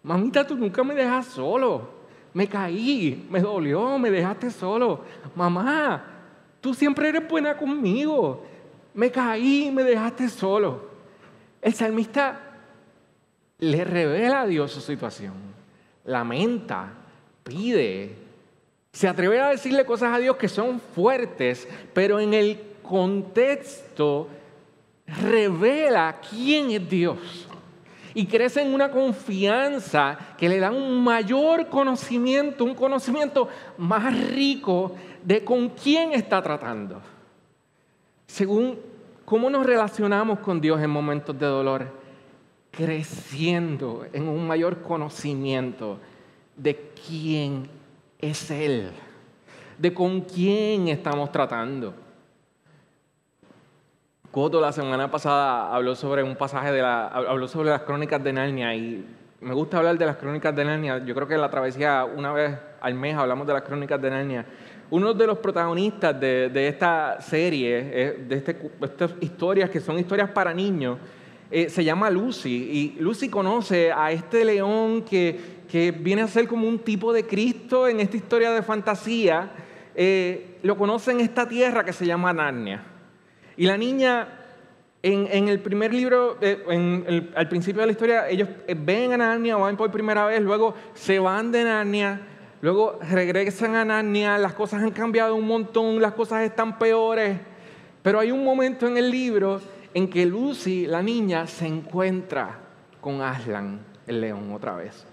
Mamita, 0.04 0.46
tú 0.46 0.58
nunca 0.58 0.84
me 0.84 0.94
dejas 0.94 1.28
solo. 1.28 2.04
Me 2.34 2.48
caí, 2.48 3.26
me 3.30 3.40
dolió, 3.40 3.98
me 3.98 4.12
dejaste 4.12 4.52
solo. 4.52 5.02
Mamá, 5.34 6.04
tú 6.60 6.74
siempre 6.74 7.10
eres 7.10 7.28
buena 7.28 7.56
conmigo. 7.56 8.44
Me 8.94 9.10
caí, 9.10 9.72
me 9.72 9.84
dejaste 9.84 10.28
solo. 10.28 10.90
El 11.62 11.74
salmista 11.74 12.40
le 13.60 13.84
revela 13.86 14.42
a 14.42 14.48
Dios 14.48 14.72
su 14.74 14.82
situación. 14.82 15.34
Lamenta, 16.04 16.92
pide. 17.44 18.18
Se 18.92 19.08
atreve 19.08 19.40
a 19.40 19.50
decirle 19.50 19.86
cosas 19.86 20.14
a 20.14 20.20
Dios 20.20 20.36
que 20.36 20.50
son 20.50 20.82
fuertes, 20.82 21.68
pero 21.94 22.20
en 22.20 22.34
el 22.34 22.60
contexto 22.84 24.28
revela 25.08 26.20
quién 26.30 26.72
es 26.72 26.90
Dios 26.90 27.48
y 28.14 28.26
crece 28.26 28.62
en 28.62 28.74
una 28.74 28.92
confianza 28.92 30.18
que 30.38 30.50
le 30.50 30.60
da 30.60 30.72
un 30.72 31.04
mayor 31.04 31.68
conocimiento, 31.68 32.64
un 32.64 32.76
conocimiento 32.76 33.48
más 33.78 34.30
rico 34.30 34.96
de 35.24 35.44
con 35.44 35.70
quién 35.70 36.14
está 36.14 36.42
tratando. 36.42 37.02
Según 38.28 38.80
cómo 39.26 39.50
nos 39.50 39.66
relacionamos 39.66 40.40
con 40.40 40.62
Dios 40.62 40.82
en 40.82 40.90
momentos 40.90 41.38
de 41.38 41.46
dolor, 41.46 41.88
creciendo 42.72 44.06
en 44.14 44.28
un 44.28 44.48
mayor 44.48 44.82
conocimiento 44.82 46.00
de 46.56 46.92
quién 47.08 47.68
es 48.20 48.50
Él, 48.52 48.92
de 49.78 49.94
con 49.94 50.22
quién 50.22 50.88
estamos 50.88 51.32
tratando. 51.32 52.03
Coto 54.34 54.60
la 54.60 54.72
semana 54.72 55.12
pasada 55.12 55.76
habló 55.76 55.94
sobre 55.94 56.24
un 56.24 56.36
pasaje 56.36 56.72
de 56.72 56.82
la, 56.82 57.06
habló 57.06 57.48
sobre 57.48 57.70
las 57.70 57.84
crónicas 57.84 58.24
de 58.24 58.34
Narnia 58.34 58.74
y 58.74 59.06
me 59.40 59.54
gusta 59.54 59.78
hablar 59.78 59.96
de 59.96 60.08
las 60.08 60.16
crónicas 60.16 60.56
de 60.56 60.66
Narnia. 60.66 61.06
Yo 61.06 61.14
creo 61.14 61.28
que 61.28 61.36
en 61.36 61.42
la 61.42 61.52
travesía, 61.52 62.04
una 62.04 62.34
vez 62.34 62.58
al 62.82 62.96
mes, 62.96 63.16
hablamos 63.16 63.46
de 63.46 63.54
las 63.54 63.62
crónicas 63.62 64.02
de 64.02 64.10
Narnia. 64.10 64.44
Uno 64.90 65.14
de 65.14 65.28
los 65.28 65.38
protagonistas 65.38 66.20
de, 66.20 66.68
esta 66.68 67.22
serie, 67.22 67.78
eh, 67.78 68.26
de 68.28 68.36
este, 68.36 68.72
estas 68.82 69.12
historias 69.22 69.70
que 69.70 69.80
son 69.80 70.00
historias 70.00 70.32
para 70.32 70.52
niños, 70.52 70.98
eh, 71.52 71.70
se 71.70 71.84
llama 71.84 72.10
Lucy. 72.10 72.96
Y 72.98 73.02
Lucy 73.02 73.30
conoce 73.30 73.92
a 73.92 74.12
este 74.12 74.44
león 74.44 75.04
que, 75.04 75.62
viene 76.00 76.24
a 76.24 76.28
ser 76.28 76.48
como 76.48 76.68
un 76.68 76.80
tipo 76.80 77.14
de 77.14 77.28
Cristo 77.28 77.88
en 77.88 78.00
esta 78.00 78.18
historia 78.18 78.50
de 78.50 78.64
fantasía. 78.64 79.52
Eh, 79.94 80.58
lo 80.64 80.76
conoce 80.76 81.12
en 81.12 81.20
esta 81.20 81.48
tierra 81.48 81.86
que 81.86 81.94
se 81.94 82.08
llama 82.08 82.34
Narnia. 82.34 82.93
Y 83.58 83.66
la 83.66 83.78
niña 83.78 84.28
en, 85.04 85.50
el 85.50 85.60
primer 85.60 85.94
libro, 85.94 86.38
eh, 86.40 87.32
al 87.36 87.50
principio 87.50 87.82
de 87.82 87.88
la 87.88 87.92
historia, 87.92 88.30
ellos 88.30 88.48
eh, 88.68 88.76
ven 88.78 89.12
a 89.12 89.18
Narnia, 89.18 89.58
van 89.58 89.76
por 89.76 89.92
primera 89.92 90.26
vez, 90.26 90.42
luego 90.42 90.76
se 90.94 91.20
van 91.20 91.52
de 91.52 91.66
Narnia, 91.66 92.22
luego 92.62 93.00
regresan 93.12 93.76
a 93.76 93.84
Narnia, 93.84 94.38
las 94.38 94.54
cosas 94.54 94.82
han 94.82 94.92
cambiado 94.92 95.36
un 95.36 95.46
montón, 95.46 96.02
las 96.02 96.14
cosas 96.14 96.44
están 96.44 96.80
peores. 96.80 97.38
Pero 98.02 98.18
hay 98.18 98.32
un 98.32 98.46
momento 98.46 98.88
en 98.88 98.96
el 98.96 99.12
libro 99.12 99.60
en 99.94 100.10
que 100.10 100.26
Lucy, 100.26 100.88
la 100.88 101.02
niña, 101.02 101.48
se 101.48 101.68
encuentra 101.68 102.60
con 103.02 103.22
Aslan, 103.22 103.82
el 104.08 104.22
león, 104.22 104.54
otra 104.54 104.78
vez. 104.78 105.06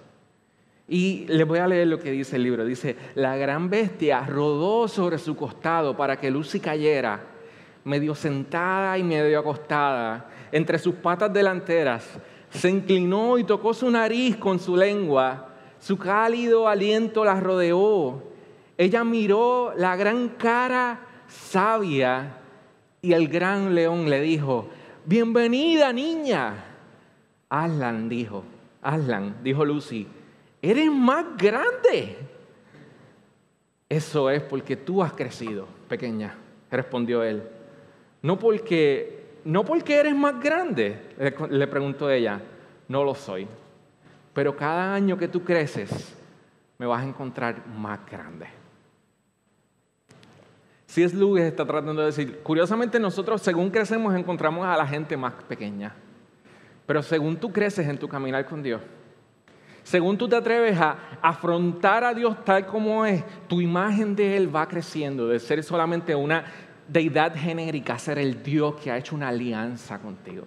Y 0.87 1.27
les 1.27 1.47
voy 1.47 1.59
a 1.59 1.67
leer 1.67 1.89
lo 1.89 1.99
que 1.99 2.13
dice 2.13 2.37
el 2.37 2.45
libro. 2.45 2.65
Dice, 2.65 2.97
la 3.17 3.37
gran 3.37 3.71
bestia 3.71 4.25
rodó 4.25 4.87
sobre 4.87 5.19
su 5.19 5.35
costado 5.35 5.97
para 5.97 6.19
que 6.19 6.31
Lucy 6.31 6.61
cayera 6.61 7.30
medio 7.85 8.15
sentada 8.15 8.97
y 8.99 9.03
medio 9.03 9.39
acostada, 9.39 10.29
entre 10.53 10.79
sus 10.79 10.95
patas 10.97 11.33
delanteras, 11.33 12.07
se 12.51 12.69
inclinó 12.69 13.39
y 13.39 13.45
tocó 13.45 13.73
su 13.73 13.91
nariz 13.91 14.37
con 14.37 14.59
su 14.59 14.77
lengua. 14.77 15.49
Su 15.79 15.97
cálido 15.97 16.69
aliento 16.69 17.25
la 17.25 17.41
rodeó. 17.41 18.23
Ella 18.77 19.05
miró 19.05 19.73
la 19.77 19.97
gran 19.97 20.31
cara 20.31 21.01
sabia 21.29 22.39
y 23.03 23.13
el 23.13 23.29
gran 23.29 23.75
león 23.75 24.11
le 24.11 24.21
dijo, 24.21 24.69
bienvenida 25.07 25.93
niña. 25.93 26.65
Aslan 27.49 28.09
dijo, 28.09 28.45
Aslan, 28.83 29.37
dijo 29.43 29.65
Lucy, 29.65 30.07
eres 30.61 30.91
más 30.91 31.25
grande. 31.37 32.17
Eso 33.89 34.31
es 34.31 34.43
porque 34.43 34.77
tú 34.77 35.03
has 35.03 35.13
crecido, 35.13 35.67
pequeña, 35.89 36.37
respondió 36.71 37.23
él. 37.23 37.43
No 38.23 38.39
porque, 38.39 39.39
no 39.45 39.65
porque 39.65 39.97
eres 39.97 40.15
más 40.15 40.41
grande, 40.41 40.99
le 41.51 41.67
preguntó 41.67 42.11
ella, 42.11 42.41
no 42.89 43.05
lo 43.05 43.15
soy. 43.15 43.49
Pero 44.33 44.57
cada 44.57 44.95
año 44.95 45.17
que 45.17 45.29
tú 45.29 45.43
creces, 45.43 46.17
me 46.79 46.87
vas 46.87 47.03
a 47.03 47.09
encontrar 47.09 47.67
más 47.67 48.01
grande. 48.11 48.47
Si 50.87 51.03
es 51.03 51.15
Lewis 51.15 51.45
está 51.45 51.65
tratando 51.65 52.01
de 52.01 52.07
decir, 52.07 52.41
curiosamente 52.43 52.99
nosotros 52.99 53.43
según 53.43 53.71
crecemos 53.71 54.15
encontramos 54.15 54.67
a 54.67 54.77
la 54.77 54.87
gente 54.87 55.17
más 55.17 55.35
pequeña. 55.45 55.95
Pero 56.87 57.03
según 57.03 57.37
tú 57.37 57.53
creces 57.53 57.87
en 57.87 57.99
tu 57.99 58.09
caminar 58.09 58.47
con 58.47 58.63
Dios, 58.63 58.81
según 59.85 60.19
tú 60.19 60.29
te 60.29 60.37
atreves 60.37 60.79
a 60.79 60.97
afrontar 61.23 62.03
a 62.03 62.15
Dios 62.15 62.45
tal 62.45 62.67
como 62.67 63.07
es, 63.07 63.23
tu 63.47 63.61
imagen 63.61 64.17
de 64.17 64.37
Él 64.37 64.55
va 64.55 64.67
creciendo, 64.67 65.29
de 65.29 65.39
ser 65.39 65.63
solamente 65.63 66.15
una 66.15 66.45
deidad 66.91 67.35
genérica, 67.37 67.95
a 67.95 67.99
ser 67.99 68.19
el 68.19 68.43
Dios 68.43 68.75
que 68.77 68.91
ha 68.91 68.99
hecho 68.99 69.15
una 69.15 69.29
alianza 69.29 69.99
contigo. 70.01 70.45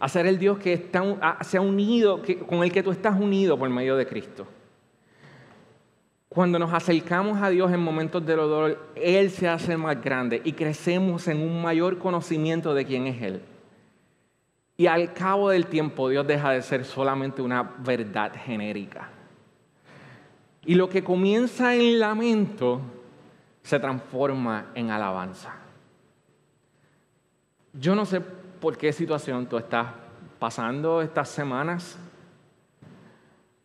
A 0.00 0.08
ser 0.08 0.26
el 0.26 0.38
Dios 0.38 0.58
que 0.58 0.72
está, 0.72 1.38
se 1.42 1.58
ha 1.58 1.60
unido, 1.60 2.22
con 2.46 2.62
el 2.62 2.72
que 2.72 2.82
tú 2.82 2.90
estás 2.90 3.20
unido 3.20 3.58
por 3.58 3.68
medio 3.68 3.96
de 3.96 4.06
Cristo. 4.06 4.46
Cuando 6.28 6.58
nos 6.58 6.72
acercamos 6.72 7.42
a 7.42 7.50
Dios 7.50 7.72
en 7.72 7.80
momentos 7.80 8.24
de 8.24 8.34
dolor, 8.34 8.90
Él 8.94 9.30
se 9.30 9.48
hace 9.48 9.76
más 9.76 10.02
grande 10.02 10.40
y 10.44 10.52
crecemos 10.52 11.26
en 11.28 11.40
un 11.40 11.60
mayor 11.60 11.98
conocimiento 11.98 12.74
de 12.74 12.84
quién 12.84 13.06
es 13.06 13.22
Él. 13.22 13.42
Y 14.76 14.86
al 14.86 15.12
cabo 15.12 15.50
del 15.50 15.66
tiempo 15.66 16.08
Dios 16.08 16.26
deja 16.26 16.52
de 16.52 16.62
ser 16.62 16.84
solamente 16.84 17.42
una 17.42 17.62
verdad 17.62 18.32
genérica. 18.44 19.10
Y 20.64 20.76
lo 20.76 20.88
que 20.88 21.02
comienza 21.02 21.74
en 21.74 21.98
lamento 21.98 22.80
se 23.68 23.78
transforma 23.78 24.68
en 24.74 24.90
alabanza. 24.90 25.52
Yo 27.74 27.94
no 27.94 28.06
sé 28.06 28.22
por 28.22 28.78
qué 28.78 28.94
situación 28.94 29.46
tú 29.46 29.58
estás 29.58 29.88
pasando 30.38 31.02
estas 31.02 31.28
semanas, 31.28 31.98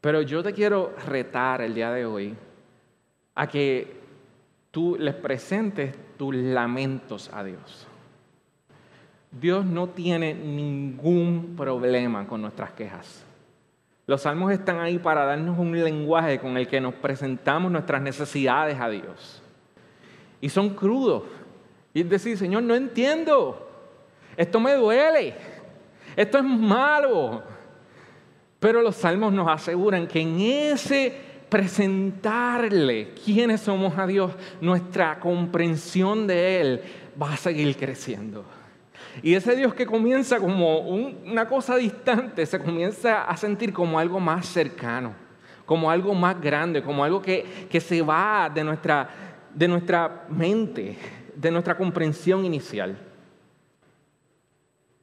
pero 0.01 0.21
yo 0.21 0.43
te 0.43 0.51
quiero 0.51 0.93
retar 1.07 1.61
el 1.61 1.73
día 1.73 1.89
de 1.91 2.05
hoy 2.05 2.35
a 3.33 3.47
que 3.47 3.95
tú 4.71 4.97
les 4.99 5.15
presentes 5.15 5.95
tus 6.17 6.35
lamentos 6.35 7.29
a 7.31 7.41
Dios. 7.41 7.87
Dios 9.31 9.65
no 9.65 9.87
tiene 9.87 10.33
ningún 10.33 11.53
problema 11.55 12.27
con 12.27 12.41
nuestras 12.41 12.73
quejas. 12.73 13.23
Los 14.05 14.23
salmos 14.23 14.51
están 14.51 14.81
ahí 14.81 14.99
para 14.99 15.23
darnos 15.23 15.57
un 15.57 15.81
lenguaje 15.81 16.41
con 16.41 16.57
el 16.57 16.67
que 16.67 16.81
nos 16.81 16.93
presentamos 16.93 17.71
nuestras 17.71 18.01
necesidades 18.01 18.77
a 18.81 18.89
Dios. 18.89 19.42
Y 20.43 20.49
son 20.49 20.71
crudos. 20.71 21.23
Y 21.93 22.01
es 22.01 22.09
decir, 22.09 22.37
Señor, 22.37 22.63
no 22.63 22.75
entiendo. 22.75 23.65
Esto 24.35 24.59
me 24.59 24.73
duele. 24.73 25.33
Esto 26.17 26.37
es 26.37 26.43
malo. 26.43 27.41
Pero 28.59 28.81
los 28.81 28.93
salmos 28.97 29.31
nos 29.31 29.47
aseguran 29.47 30.05
que 30.05 30.19
en 30.19 30.41
ese 30.41 31.15
presentarle 31.47 33.13
quiénes 33.23 33.61
somos 33.61 33.97
a 33.97 34.05
Dios, 34.05 34.33
nuestra 34.59 35.17
comprensión 35.21 36.27
de 36.27 36.59
Él 36.59 36.81
va 37.21 37.31
a 37.31 37.37
seguir 37.37 37.77
creciendo. 37.77 38.43
Y 39.21 39.35
ese 39.35 39.55
Dios 39.55 39.73
que 39.73 39.85
comienza 39.85 40.39
como 40.39 40.79
una 40.79 41.47
cosa 41.47 41.77
distante, 41.77 42.45
se 42.45 42.59
comienza 42.59 43.23
a 43.23 43.37
sentir 43.37 43.71
como 43.71 43.97
algo 43.97 44.19
más 44.19 44.45
cercano, 44.45 45.13
como 45.65 45.89
algo 45.89 46.13
más 46.13 46.41
grande, 46.41 46.83
como 46.83 47.01
algo 47.01 47.21
que, 47.21 47.67
que 47.69 47.79
se 47.79 48.01
va 48.01 48.51
de 48.53 48.61
nuestra, 48.65 49.32
de 49.53 49.67
nuestra 49.67 50.25
mente, 50.29 50.97
de 51.35 51.51
nuestra 51.51 51.77
comprensión 51.77 52.45
inicial. 52.45 52.97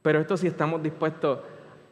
Pero 0.01 0.19
esto 0.19 0.35
sí 0.37 0.47
estamos 0.47 0.81
dispuestos 0.81 1.39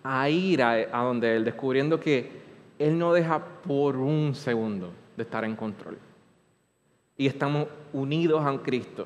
a 0.03 0.29
ir 0.29 0.63
a, 0.63 1.03
donde 1.03 1.35
Él, 1.35 1.45
descubriendo 1.45 1.99
que 1.99 2.31
Él 2.79 2.97
no 2.97 3.13
deja 3.13 3.43
por 3.43 3.95
un 3.95 4.33
segundo 4.33 4.91
de 5.15 5.23
estar 5.23 5.43
en 5.43 5.55
control. 5.55 5.97
Y 7.17 7.27
estamos 7.27 7.67
unidos 7.93 8.45
a 8.45 8.57
Cristo, 8.61 9.05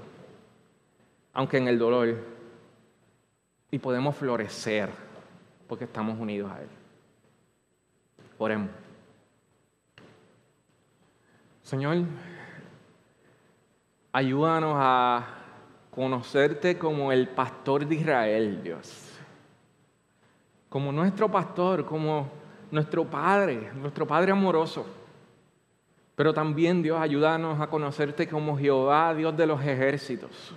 aunque 1.34 1.58
en 1.58 1.68
el 1.68 1.80
dolor. 1.80 2.16
Y 3.72 3.80
podemos 3.80 4.16
florecer 4.16 4.90
porque 5.68 5.86
estamos 5.86 6.20
unidos 6.20 6.52
a 6.52 6.62
Él. 6.62 6.68
Oremos. 8.38 8.70
Señor, 11.64 12.04
ayúdanos 14.14 14.76
a 14.78 15.26
conocerte 15.90 16.78
como 16.78 17.12
el 17.12 17.28
pastor 17.30 17.86
de 17.86 17.96
Israel, 17.96 18.62
Dios. 18.64 19.10
Como 20.70 20.92
nuestro 20.92 21.30
pastor, 21.30 21.86
como 21.86 22.30
nuestro 22.72 23.06
Padre, 23.06 23.72
nuestro 23.76 24.08
Padre 24.08 24.32
amoroso. 24.32 24.86
Pero 26.16 26.32
también, 26.34 26.84
Dios, 26.84 27.02
ayúdanos 27.02 27.60
a 27.60 27.68
conocerte 27.68 28.28
como 28.28 28.58
Jehová, 28.58 29.14
Dios 29.16 29.36
de 29.36 29.48
los 29.48 29.60
ejércitos. 29.62 30.54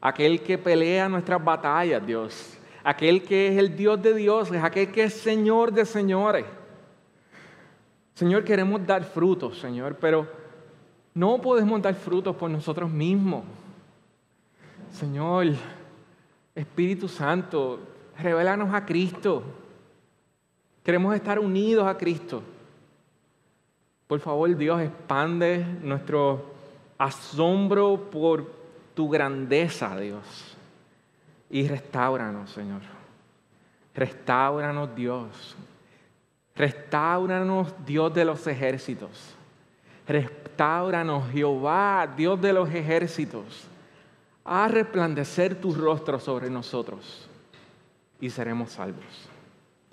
Aquel 0.00 0.42
que 0.42 0.58
pelea 0.58 1.08
nuestras 1.08 1.42
batallas, 1.42 2.06
Dios. 2.06 2.58
Aquel 2.82 3.22
que 3.22 3.48
es 3.48 3.58
el 3.58 3.74
Dios 3.74 4.00
de 4.02 4.12
dioses, 4.12 4.62
aquel 4.62 4.92
que 4.92 5.04
es 5.04 5.14
Señor 5.14 5.72
de 5.72 5.86
señores. 5.86 6.44
Señor, 8.12 8.44
queremos 8.44 8.86
dar 8.86 9.04
frutos, 9.04 9.58
Señor, 9.58 9.96
pero 9.96 10.43
no 11.14 11.40
podemos 11.40 11.80
dar 11.80 11.94
frutos 11.94 12.34
por 12.34 12.50
nosotros 12.50 12.90
mismos. 12.90 13.44
Señor, 14.90 15.46
Espíritu 16.54 17.08
Santo, 17.08 17.78
revelanos 18.18 18.74
a 18.74 18.84
Cristo. 18.84 19.44
Queremos 20.82 21.14
estar 21.14 21.38
unidos 21.38 21.86
a 21.86 21.96
Cristo. 21.96 22.42
Por 24.08 24.20
favor, 24.20 24.54
Dios, 24.56 24.82
expande 24.82 25.64
nuestro 25.82 26.52
asombro 26.98 28.10
por 28.10 28.52
tu 28.94 29.08
grandeza, 29.08 29.98
Dios. 29.98 30.56
Y 31.48 31.66
restauranos, 31.68 32.50
Señor. 32.50 32.82
Restauranos, 33.94 34.94
Dios. 34.94 35.56
Restauranos, 36.56 37.74
Dios 37.86 38.12
de 38.12 38.24
los 38.24 38.46
ejércitos. 38.46 39.36
Restauranos, 40.06 41.30
Jehová, 41.32 42.12
Dios 42.16 42.40
de 42.40 42.52
los 42.52 42.68
ejércitos 42.68 43.68
a 44.44 44.68
resplandecer 44.68 45.54
tu 45.60 45.74
rostro 45.74 46.20
sobre 46.20 46.50
nosotros 46.50 47.28
y 48.20 48.28
seremos 48.28 48.72
salvos. 48.72 49.04